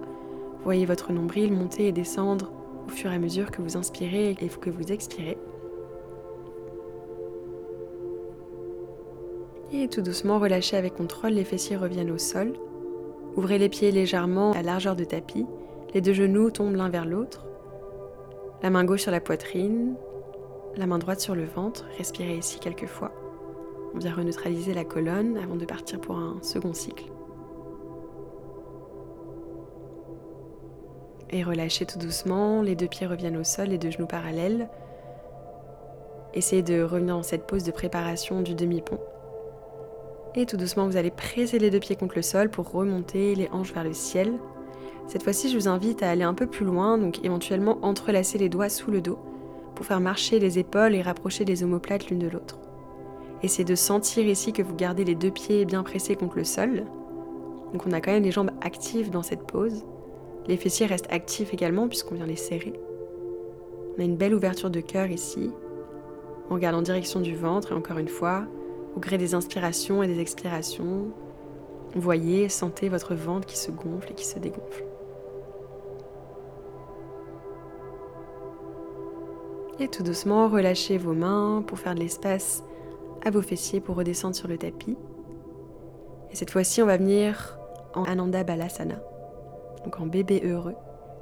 voyez 0.66 0.85
votre 0.85 1.12
nombril 1.12 1.53
monter 1.53 1.87
et 1.87 1.92
descendre 1.92 2.51
au 2.87 2.90
fur 2.90 3.12
et 3.12 3.14
à 3.14 3.19
mesure 3.19 3.53
que 3.53 3.62
vous 3.62 3.77
inspirez 3.77 4.31
et 4.31 4.49
que 4.49 4.69
vous 4.69 4.90
expirez. 4.90 5.38
Et 9.73 9.88
tout 9.88 10.03
doucement, 10.03 10.38
relâchez 10.38 10.77
avec 10.77 10.95
contrôle, 10.95 11.33
les 11.33 11.45
fessiers 11.45 11.77
reviennent 11.77 12.11
au 12.11 12.19
sol. 12.19 12.53
Ouvrez 13.37 13.59
les 13.59 13.69
pieds 13.69 13.92
légèrement 13.92 14.53
à 14.53 14.62
largeur 14.62 14.97
de 14.97 15.05
tapis. 15.05 15.47
Les 15.95 16.01
deux 16.01 16.12
genoux 16.12 16.51
tombent 16.51 16.77
l'un 16.77 16.88
vers 16.88 17.05
l'autre. 17.05 17.47
La 18.62 18.71
main 18.71 18.85
gauche 18.85 19.03
sur 19.03 19.12
la 19.12 19.21
poitrine, 19.21 19.95
la 20.77 20.87
main 20.87 20.99
droite 20.99 21.21
sur 21.21 21.35
le 21.35 21.45
ventre. 21.45 21.85
Respirez 21.99 22.37
ici 22.37 22.59
quelques 22.59 22.87
fois. 22.87 23.12
On 23.95 23.99
vient 23.99 24.15
reneutraliser 24.15 24.75
la 24.75 24.85
colonne 24.85 25.39
avant 25.39 25.57
de 25.57 25.65
partir 25.65 26.01
pour 26.01 26.17
un 26.17 26.37
second 26.43 26.75
cycle. 26.75 27.05
Et 31.31 31.43
relâchez 31.43 31.87
tout 31.87 31.99
doucement, 31.99 32.62
les 32.62 32.77
deux 32.77 32.87
pieds 32.87 33.07
reviennent 33.07 33.37
au 33.37 33.45
sol, 33.45 33.69
les 33.69 33.79
deux 33.79 33.91
genoux 33.91 34.07
parallèles. 34.07 34.69
Essayez 36.35 36.62
de 36.62 36.83
revenir 36.83 37.17
dans 37.17 37.23
cette 37.23 37.47
pose 37.47 37.65
de 37.65 37.73
préparation 37.73 38.43
du 38.43 38.55
demi-pont. 38.55 39.01
Et 40.35 40.45
tout 40.45 40.59
doucement, 40.59 40.87
vous 40.87 40.99
allez 40.99 41.11
presser 41.11 41.59
les 41.59 41.71
deux 41.71 41.81
pieds 41.81 41.97
contre 41.97 42.17
le 42.17 42.23
sol 42.23 42.51
pour 42.51 42.71
remonter 42.71 43.35
les 43.35 43.49
hanches 43.51 43.73
vers 43.73 43.85
le 43.85 43.95
ciel. 43.95 44.35
Cette 45.09 45.23
fois-ci, 45.23 45.49
je 45.49 45.57
vous 45.57 45.69
invite 45.69 46.03
à 46.03 46.11
aller 46.11 46.25
un 46.25 46.35
peu 46.35 46.47
plus 46.47 46.67
loin, 46.67 46.99
donc 46.99 47.25
éventuellement 47.25 47.79
entrelacer 47.83 48.37
les 48.37 48.51
doigts 48.51 48.69
sous 48.69 48.91
le 48.91 49.01
dos 49.01 49.19
pour 49.77 49.87
faire 49.87 50.01
marcher 50.01 50.41
les 50.41 50.59
épaules 50.59 50.97
et 50.97 51.03
rapprocher 51.03 51.45
les 51.45 51.62
omoplates 51.62 52.09
l'une 52.09 52.19
de 52.19 52.27
l'autre. 52.27 52.59
Essayez 53.45 53.65
de 53.65 53.77
sentir 53.77 54.27
ici 54.27 54.53
que 54.53 54.62
vous 54.62 54.75
gardez 54.75 55.05
les 55.05 55.15
deux 55.15 55.31
pieds 55.31 55.65
bien 55.65 55.85
pressés 55.85 56.17
contre 56.17 56.37
le 56.37 56.45
sol. 56.45 56.85
Donc 57.73 57.87
on 57.87 57.93
a 57.93 58.01
quand 58.01 58.11
même 58.11 58.25
les 58.25 58.33
jambes 58.33 58.51
actives 58.61 59.11
dans 59.11 59.23
cette 59.23 59.47
pose. 59.47 59.85
Les 60.49 60.57
fessiers 60.57 60.87
restent 60.87 61.12
actifs 61.12 61.55
également 61.55 61.87
puisqu'on 61.87 62.17
vient 62.17 62.27
les 62.27 62.35
serrer. 62.35 62.73
On 63.97 64.01
a 64.01 64.05
une 64.05 64.17
belle 64.17 64.35
ouverture 64.35 64.71
de 64.71 64.81
cœur 64.81 65.11
ici. 65.11 65.53
On 66.51 66.55
regarde 66.55 66.75
en 66.75 66.83
direction 66.83 67.21
du 67.21 67.37
ventre 67.37 67.71
et 67.71 67.75
encore 67.75 67.99
une 67.99 68.09
fois, 68.09 68.45
au 68.97 69.01
gré 69.01 69.19
des 69.19 69.35
inspirations 69.35 70.03
et 70.03 70.07
des 70.07 70.21
expirations, 70.21 71.12
voyez, 72.01 72.49
sentez 72.49 72.89
votre 72.89 73.15
ventre 73.15 73.47
qui 73.47 73.57
se 73.57 73.71
gonfle 73.71 74.11
et 74.11 74.15
qui 74.15 74.27
se 74.27 74.39
dégonfle. 74.39 74.85
Et 79.79 79.89
tout 79.89 80.03
doucement, 80.03 80.49
relâchez 80.49 80.97
vos 80.97 81.12
mains 81.12 81.62
pour 81.67 81.79
faire 81.79 81.95
de 81.95 82.01
l'espace 82.01 82.65
à 83.25 83.31
vos 83.31 83.43
fessiers 83.43 83.81
pour 83.81 83.97
redescendre 83.97 84.35
sur 84.35 84.49
le 84.49 84.57
tapis. 84.57 84.97
Et 86.31 86.37
cette 86.37 86.51
fois-ci, 86.51 86.83
on 86.83 86.87
va 86.87 86.97
venir 86.97 87.59
en 87.95 88.05
Ananda 88.05 88.43
Balasana, 88.43 89.03
donc 89.85 90.01
en 90.01 90.07
bébé 90.07 90.41
heureux. 90.45 90.77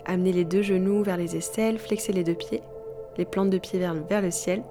Amenez 0.04 0.32
les 0.32 0.44
deux 0.44 0.62
genoux 0.62 1.02
vers 1.02 1.16
les 1.16 1.34
aisselles, 1.34 1.78
flexez 1.78 2.12
les 2.12 2.22
deux 2.22 2.34
pieds, 2.34 2.62
les 3.16 3.24
plantes 3.24 3.50
de 3.50 3.58
pied 3.58 3.78
vers, 3.78 3.94
vers 3.94 4.22
le 4.22 4.30
ciel. 4.30 4.62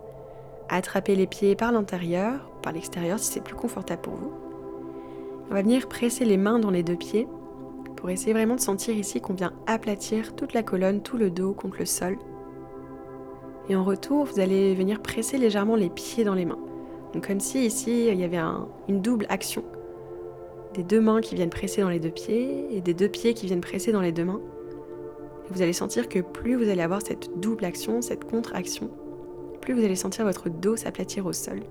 Attrapez 0.69 1.15
les 1.15 1.27
pieds 1.27 1.55
par 1.55 1.73
l'intérieur, 1.73 2.49
par 2.61 2.71
l'extérieur 2.71 3.19
si 3.19 3.33
c'est 3.33 3.43
plus 3.43 3.55
confortable 3.55 4.01
pour 4.01 4.15
vous. 4.15 4.31
On 5.49 5.53
va 5.53 5.61
venir 5.61 5.89
presser 5.89 6.23
les 6.23 6.37
mains 6.37 6.59
dans 6.59 6.71
les 6.71 6.83
deux 6.83 6.95
pieds 6.95 7.27
pour 7.97 8.09
essayer 8.09 8.33
vraiment 8.33 8.55
de 8.55 8.61
sentir 8.61 8.95
ici 8.95 9.19
qu'on 9.19 9.33
vient 9.33 9.53
aplatir 9.67 10.35
toute 10.35 10.53
la 10.53 10.63
colonne, 10.63 11.01
tout 11.01 11.17
le 11.17 11.29
dos 11.29 11.53
contre 11.53 11.79
le 11.79 11.85
sol. 11.85 12.17
Et 13.69 13.75
en 13.75 13.83
retour, 13.83 14.25
vous 14.25 14.39
allez 14.39 14.75
venir 14.75 15.01
presser 15.01 15.37
légèrement 15.37 15.75
les 15.75 15.89
pieds 15.89 16.23
dans 16.23 16.33
les 16.33 16.45
mains. 16.45 16.59
Donc 17.13 17.27
comme 17.27 17.39
si 17.39 17.65
ici, 17.65 18.07
il 18.07 18.19
y 18.19 18.23
avait 18.23 18.41
une 18.87 19.01
double 19.01 19.25
action. 19.29 19.63
Des 20.73 20.83
deux 20.83 20.99
mains 20.99 21.21
qui 21.21 21.35
viennent 21.35 21.49
presser 21.49 21.81
dans 21.81 21.89
les 21.89 21.99
deux 21.99 22.09
pieds 22.09 22.75
et 22.75 22.81
des 22.81 22.93
deux 22.93 23.07
pieds 23.07 23.33
qui 23.33 23.45
viennent 23.45 23.61
presser 23.61 23.91
dans 23.91 24.01
les 24.01 24.11
deux 24.11 24.25
mains. 24.25 24.41
Vous 25.51 25.61
allez 25.61 25.73
sentir 25.73 26.09
que 26.09 26.19
plus 26.19 26.55
vous 26.55 26.69
allez 26.69 26.81
avoir 26.81 27.01
cette 27.01 27.39
double 27.39 27.65
action, 27.65 28.01
cette 28.01 28.23
contre-action, 28.23 28.89
plus 29.61 29.73
vous 29.73 29.83
allez 29.83 29.95
sentir 29.95 30.25
votre 30.25 30.49
dos 30.49 30.75
s'aplatir 30.75 31.25
au 31.25 31.31
sol. 31.31 31.61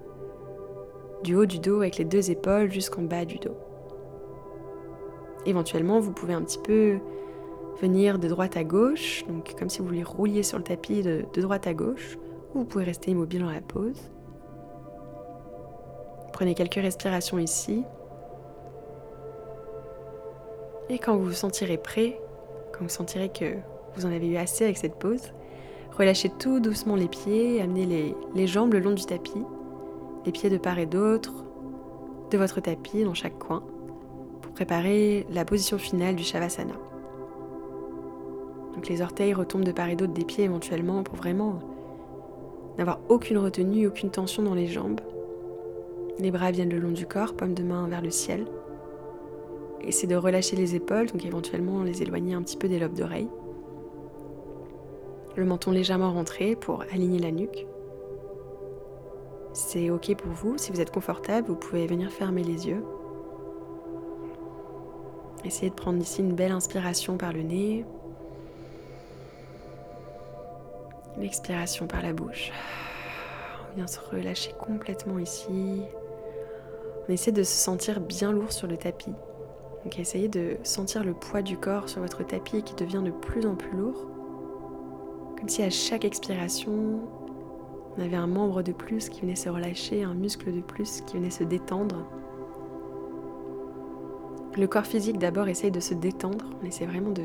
Du 1.24 1.34
haut 1.34 1.46
du 1.46 1.58
dos 1.58 1.78
avec 1.78 1.98
les 1.98 2.04
deux 2.04 2.30
épaules 2.30 2.72
jusqu'en 2.72 3.02
bas 3.02 3.24
du 3.24 3.38
dos. 3.38 3.56
Éventuellement, 5.44 6.00
vous 6.00 6.12
pouvez 6.12 6.34
un 6.34 6.42
petit 6.42 6.58
peu 6.58 6.98
venir 7.80 8.18
de 8.18 8.28
droite 8.28 8.56
à 8.56 8.64
gauche, 8.64 9.24
donc 9.28 9.54
comme 9.58 9.68
si 9.68 9.80
vous 9.80 9.86
vouliez 9.86 10.04
rouler 10.04 10.42
sur 10.42 10.58
le 10.58 10.64
tapis 10.64 11.02
de, 11.02 11.24
droite 11.36 11.66
à 11.66 11.74
gauche, 11.74 12.18
ou 12.54 12.60
vous 12.60 12.64
pouvez 12.64 12.84
rester 12.84 13.10
immobile 13.10 13.40
dans 13.40 13.50
la 13.50 13.60
pose. 13.60 14.10
Prenez 16.32 16.54
quelques 16.54 16.74
respirations 16.74 17.38
ici. 17.38 17.84
Et 20.88 20.98
quand 20.98 21.16
vous 21.16 21.26
vous 21.26 21.32
sentirez 21.32 21.78
prêt, 21.78 22.20
quand 22.72 22.84
vous 22.84 22.90
sentirez 22.90 23.28
que 23.28 23.56
vous 23.94 24.06
en 24.06 24.12
avez 24.12 24.26
eu 24.26 24.36
assez 24.36 24.64
avec 24.64 24.78
cette 24.78 24.96
pause, 24.96 25.32
relâchez 25.96 26.30
tout 26.38 26.60
doucement 26.60 26.96
les 26.96 27.08
pieds, 27.08 27.60
amenez 27.60 28.14
les 28.34 28.46
jambes 28.46 28.72
le 28.72 28.80
long 28.80 28.92
du 28.92 29.04
tapis, 29.04 29.44
les 30.24 30.32
pieds 30.32 30.50
de 30.50 30.58
part 30.58 30.78
et 30.78 30.86
d'autre 30.86 31.32
de 32.30 32.38
votre 32.38 32.60
tapis 32.60 33.04
dans 33.04 33.14
chaque 33.14 33.38
coin, 33.38 33.62
pour 34.40 34.52
préparer 34.52 35.26
la 35.30 35.44
position 35.44 35.78
finale 35.78 36.16
du 36.16 36.24
Shavasana. 36.24 36.74
Donc 38.74 38.88
les 38.88 39.02
orteils 39.02 39.34
retombent 39.34 39.64
de 39.64 39.72
part 39.72 39.88
et 39.88 39.96
d'autre 39.96 40.12
des 40.12 40.24
pieds 40.24 40.44
éventuellement 40.44 41.02
pour 41.02 41.16
vraiment 41.16 41.58
n'avoir 42.78 43.00
aucune 43.08 43.38
retenue, 43.38 43.86
aucune 43.86 44.10
tension 44.10 44.42
dans 44.42 44.54
les 44.54 44.66
jambes. 44.66 45.00
Les 46.18 46.30
bras 46.30 46.50
viennent 46.50 46.70
le 46.70 46.78
long 46.78 46.90
du 46.90 47.06
corps, 47.06 47.34
paume 47.34 47.54
de 47.54 47.62
main 47.62 47.86
vers 47.88 48.02
le 48.02 48.10
ciel. 48.10 48.46
Essayez 49.80 50.08
de 50.08 50.16
relâcher 50.16 50.56
les 50.56 50.74
épaules, 50.74 51.06
donc 51.06 51.24
éventuellement 51.24 51.82
les 51.82 52.02
éloigner 52.02 52.34
un 52.34 52.42
petit 52.42 52.56
peu 52.56 52.68
des 52.68 52.78
lobes 52.78 52.94
d'oreilles. 52.94 53.28
Le 55.36 55.44
menton 55.44 55.70
légèrement 55.70 56.12
rentré 56.12 56.56
pour 56.56 56.82
aligner 56.92 57.18
la 57.18 57.30
nuque. 57.30 57.66
C'est 59.54 59.90
ok 59.90 60.14
pour 60.16 60.32
vous. 60.32 60.56
Si 60.56 60.70
vous 60.70 60.80
êtes 60.80 60.92
confortable, 60.92 61.48
vous 61.48 61.56
pouvez 61.56 61.86
venir 61.86 62.10
fermer 62.10 62.42
les 62.42 62.68
yeux. 62.68 62.84
Essayez 65.44 65.70
de 65.70 65.74
prendre 65.74 66.00
ici 66.00 66.20
une 66.20 66.34
belle 66.34 66.52
inspiration 66.52 67.16
par 67.16 67.32
le 67.32 67.42
nez. 67.42 67.84
Une 71.22 71.28
expiration 71.28 71.86
par 71.86 72.02
la 72.02 72.12
bouche. 72.12 72.50
On 73.70 73.76
vient 73.76 73.86
se 73.86 74.00
relâcher 74.00 74.52
complètement 74.58 75.20
ici. 75.20 75.82
On 77.06 77.12
essaie 77.12 77.30
de 77.30 77.44
se 77.44 77.52
sentir 77.52 78.00
bien 78.00 78.32
lourd 78.32 78.50
sur 78.50 78.66
le 78.66 78.76
tapis. 78.76 79.12
Donc 79.84 80.00
essayez 80.00 80.26
de 80.26 80.56
sentir 80.64 81.04
le 81.04 81.14
poids 81.14 81.42
du 81.42 81.56
corps 81.56 81.88
sur 81.88 82.00
votre 82.00 82.26
tapis 82.26 82.64
qui 82.64 82.74
devient 82.74 83.02
de 83.04 83.12
plus 83.12 83.46
en 83.46 83.54
plus 83.54 83.70
lourd. 83.70 84.08
Comme 85.38 85.48
si 85.48 85.62
à 85.62 85.70
chaque 85.70 86.04
expiration, 86.04 87.02
on 87.96 88.02
avait 88.02 88.16
un 88.16 88.26
membre 88.26 88.62
de 88.62 88.72
plus 88.72 89.08
qui 89.08 89.20
venait 89.20 89.36
se 89.36 89.48
relâcher, 89.48 90.02
un 90.02 90.14
muscle 90.14 90.52
de 90.52 90.60
plus 90.60 91.02
qui 91.02 91.18
venait 91.18 91.30
se 91.30 91.44
détendre. 91.44 92.04
Le 94.58 94.66
corps 94.66 94.86
physique 94.86 95.18
d'abord 95.18 95.46
essaye 95.46 95.70
de 95.70 95.78
se 95.78 95.94
détendre. 95.94 96.46
On 96.60 96.66
essaie 96.66 96.86
vraiment 96.86 97.12
de 97.12 97.22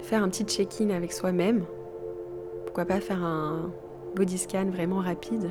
faire 0.00 0.24
un 0.24 0.28
petit 0.28 0.42
check-in 0.42 0.90
avec 0.90 1.12
soi-même. 1.12 1.64
Pourquoi 2.70 2.84
pas 2.84 3.00
faire 3.00 3.24
un 3.24 3.72
body 4.14 4.38
scan 4.38 4.66
vraiment 4.66 5.00
rapide 5.00 5.50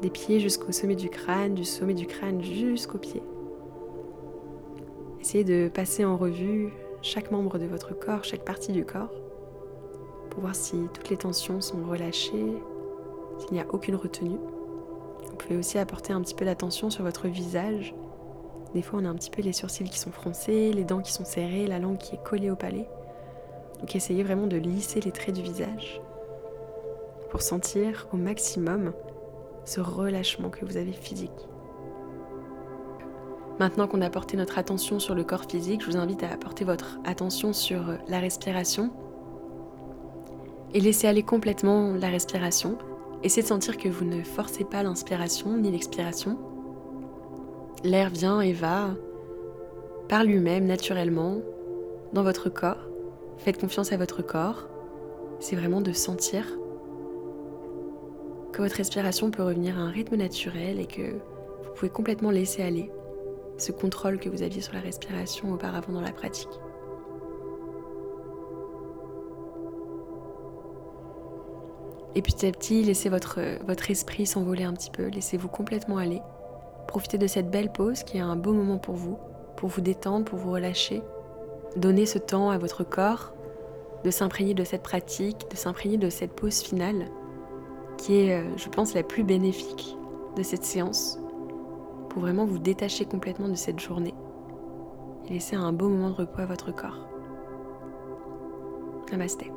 des 0.00 0.08
pieds 0.08 0.40
jusqu'au 0.40 0.72
sommet 0.72 0.96
du 0.96 1.10
crâne, 1.10 1.52
du 1.52 1.66
sommet 1.66 1.92
du 1.92 2.06
crâne 2.06 2.40
jusqu'aux 2.40 2.96
pieds. 2.96 3.22
Essayez 5.20 5.44
de 5.44 5.68
passer 5.68 6.06
en 6.06 6.16
revue 6.16 6.72
chaque 7.02 7.32
membre 7.32 7.58
de 7.58 7.66
votre 7.66 7.92
corps, 7.92 8.24
chaque 8.24 8.46
partie 8.46 8.72
du 8.72 8.86
corps, 8.86 9.12
pour 10.30 10.40
voir 10.40 10.54
si 10.54 10.88
toutes 10.94 11.10
les 11.10 11.18
tensions 11.18 11.60
sont 11.60 11.84
relâchées, 11.84 12.56
s'il 13.36 13.52
n'y 13.52 13.60
a 13.60 13.66
aucune 13.68 13.96
retenue. 13.96 14.38
Vous 15.28 15.36
pouvez 15.36 15.58
aussi 15.58 15.76
apporter 15.76 16.14
un 16.14 16.22
petit 16.22 16.34
peu 16.34 16.46
d'attention 16.46 16.88
sur 16.88 17.04
votre 17.04 17.28
visage. 17.28 17.94
Des 18.72 18.80
fois, 18.80 19.00
on 19.02 19.04
a 19.04 19.10
un 19.10 19.16
petit 19.16 19.30
peu 19.30 19.42
les 19.42 19.52
sourcils 19.52 19.84
qui 19.84 19.98
sont 19.98 20.12
froncés, 20.12 20.72
les 20.72 20.84
dents 20.84 21.02
qui 21.02 21.12
sont 21.12 21.26
serrées, 21.26 21.66
la 21.66 21.78
langue 21.78 21.98
qui 21.98 22.14
est 22.14 22.22
collée 22.24 22.50
au 22.50 22.56
palais. 22.56 22.88
Donc 23.80 23.94
essayez 23.94 24.22
vraiment 24.22 24.46
de 24.46 24.56
lisser 24.56 25.02
les 25.02 25.12
traits 25.12 25.34
du 25.34 25.42
visage 25.42 26.00
pour 27.32 27.40
sentir 27.40 28.08
au 28.12 28.18
maximum 28.18 28.92
ce 29.64 29.80
relâchement 29.80 30.50
que 30.50 30.66
vous 30.66 30.76
avez 30.76 30.92
physique. 30.92 31.48
Maintenant 33.58 33.88
qu'on 33.88 34.02
a 34.02 34.10
porté 34.10 34.36
notre 34.36 34.58
attention 34.58 34.98
sur 34.98 35.14
le 35.14 35.24
corps 35.24 35.46
physique, 35.50 35.80
je 35.80 35.86
vous 35.86 35.96
invite 35.96 36.22
à 36.24 36.30
apporter 36.30 36.66
votre 36.66 36.98
attention 37.06 37.54
sur 37.54 37.84
la 38.06 38.20
respiration 38.20 38.90
et 40.74 40.80
laisser 40.80 41.08
aller 41.08 41.22
complètement 41.22 41.94
la 41.94 42.08
respiration. 42.08 42.76
Essayez 43.22 43.44
de 43.44 43.48
sentir 43.48 43.78
que 43.78 43.88
vous 43.88 44.04
ne 44.04 44.22
forcez 44.22 44.64
pas 44.64 44.82
l'inspiration 44.82 45.56
ni 45.56 45.70
l'expiration. 45.70 46.38
L'air 47.82 48.10
vient 48.10 48.42
et 48.42 48.52
va 48.52 48.90
par 50.06 50.22
lui-même, 50.22 50.66
naturellement, 50.66 51.38
dans 52.12 52.24
votre 52.24 52.50
corps. 52.50 52.90
Faites 53.38 53.58
confiance 53.58 53.90
à 53.90 53.96
votre 53.96 54.20
corps. 54.20 54.68
C'est 55.40 55.56
vraiment 55.56 55.80
de 55.80 55.92
sentir 55.92 56.44
que 58.52 58.62
votre 58.62 58.76
respiration 58.76 59.30
peut 59.30 59.42
revenir 59.42 59.78
à 59.78 59.82
un 59.82 59.90
rythme 59.90 60.16
naturel 60.16 60.78
et 60.78 60.86
que 60.86 61.12
vous 61.12 61.74
pouvez 61.74 61.90
complètement 61.90 62.30
laisser 62.30 62.62
aller 62.62 62.90
ce 63.56 63.72
contrôle 63.72 64.18
que 64.18 64.28
vous 64.28 64.42
aviez 64.42 64.60
sur 64.60 64.74
la 64.74 64.80
respiration 64.80 65.52
auparavant 65.52 65.92
dans 65.92 66.00
la 66.00 66.12
pratique. 66.12 66.48
Et 72.14 72.20
petit 72.20 72.46
à 72.46 72.52
petit, 72.52 72.82
laissez 72.82 73.08
votre, 73.08 73.38
esprit 73.88 74.26
s'envoler 74.26 74.64
un 74.64 74.74
petit 74.74 74.90
peu, 74.90 75.06
laissez-vous 75.06 75.48
complètement 75.48 75.96
aller 75.96 76.20
Profitez 76.86 77.16
de 77.16 77.26
cette 77.26 77.50
belle 77.50 77.72
pause 77.72 78.02
qui 78.02 78.18
est 78.18 78.20
un 78.20 78.36
beau 78.36 78.52
moment 78.52 78.76
pour 78.76 78.96
vous, 78.96 79.16
pour 79.56 79.70
vous 79.70 79.80
détendre, 79.80 80.26
pour 80.26 80.38
vous 80.38 80.50
relâcher. 80.50 81.00
Donnez 81.76 82.04
ce 82.04 82.18
temps 82.18 82.50
à 82.50 82.58
votre 82.58 82.84
corps 82.84 83.32
de 84.04 84.10
s'imprégner 84.10 84.52
de 84.52 84.64
cette 84.64 84.82
pratique, 84.82 85.50
de 85.50 85.56
s'imprégner 85.56 85.96
de 85.96 86.10
cette 86.10 86.32
pause 86.32 86.60
finale 86.60 87.06
qui 88.02 88.16
est, 88.16 88.34
euh, 88.34 88.56
je 88.56 88.68
pense, 88.68 88.94
la 88.94 89.04
plus 89.04 89.22
bénéfique 89.22 89.96
de 90.36 90.42
cette 90.42 90.64
séance 90.64 91.20
pour 92.08 92.22
vraiment 92.22 92.44
vous 92.44 92.58
détacher 92.58 93.04
complètement 93.04 93.48
de 93.48 93.54
cette 93.54 93.78
journée 93.78 94.14
et 95.28 95.34
laisser 95.34 95.54
un 95.56 95.72
beau 95.72 95.88
moment 95.88 96.10
de 96.10 96.16
repos 96.16 96.40
à 96.40 96.46
votre 96.46 96.74
corps. 96.74 96.98
Namasté. 99.10 99.52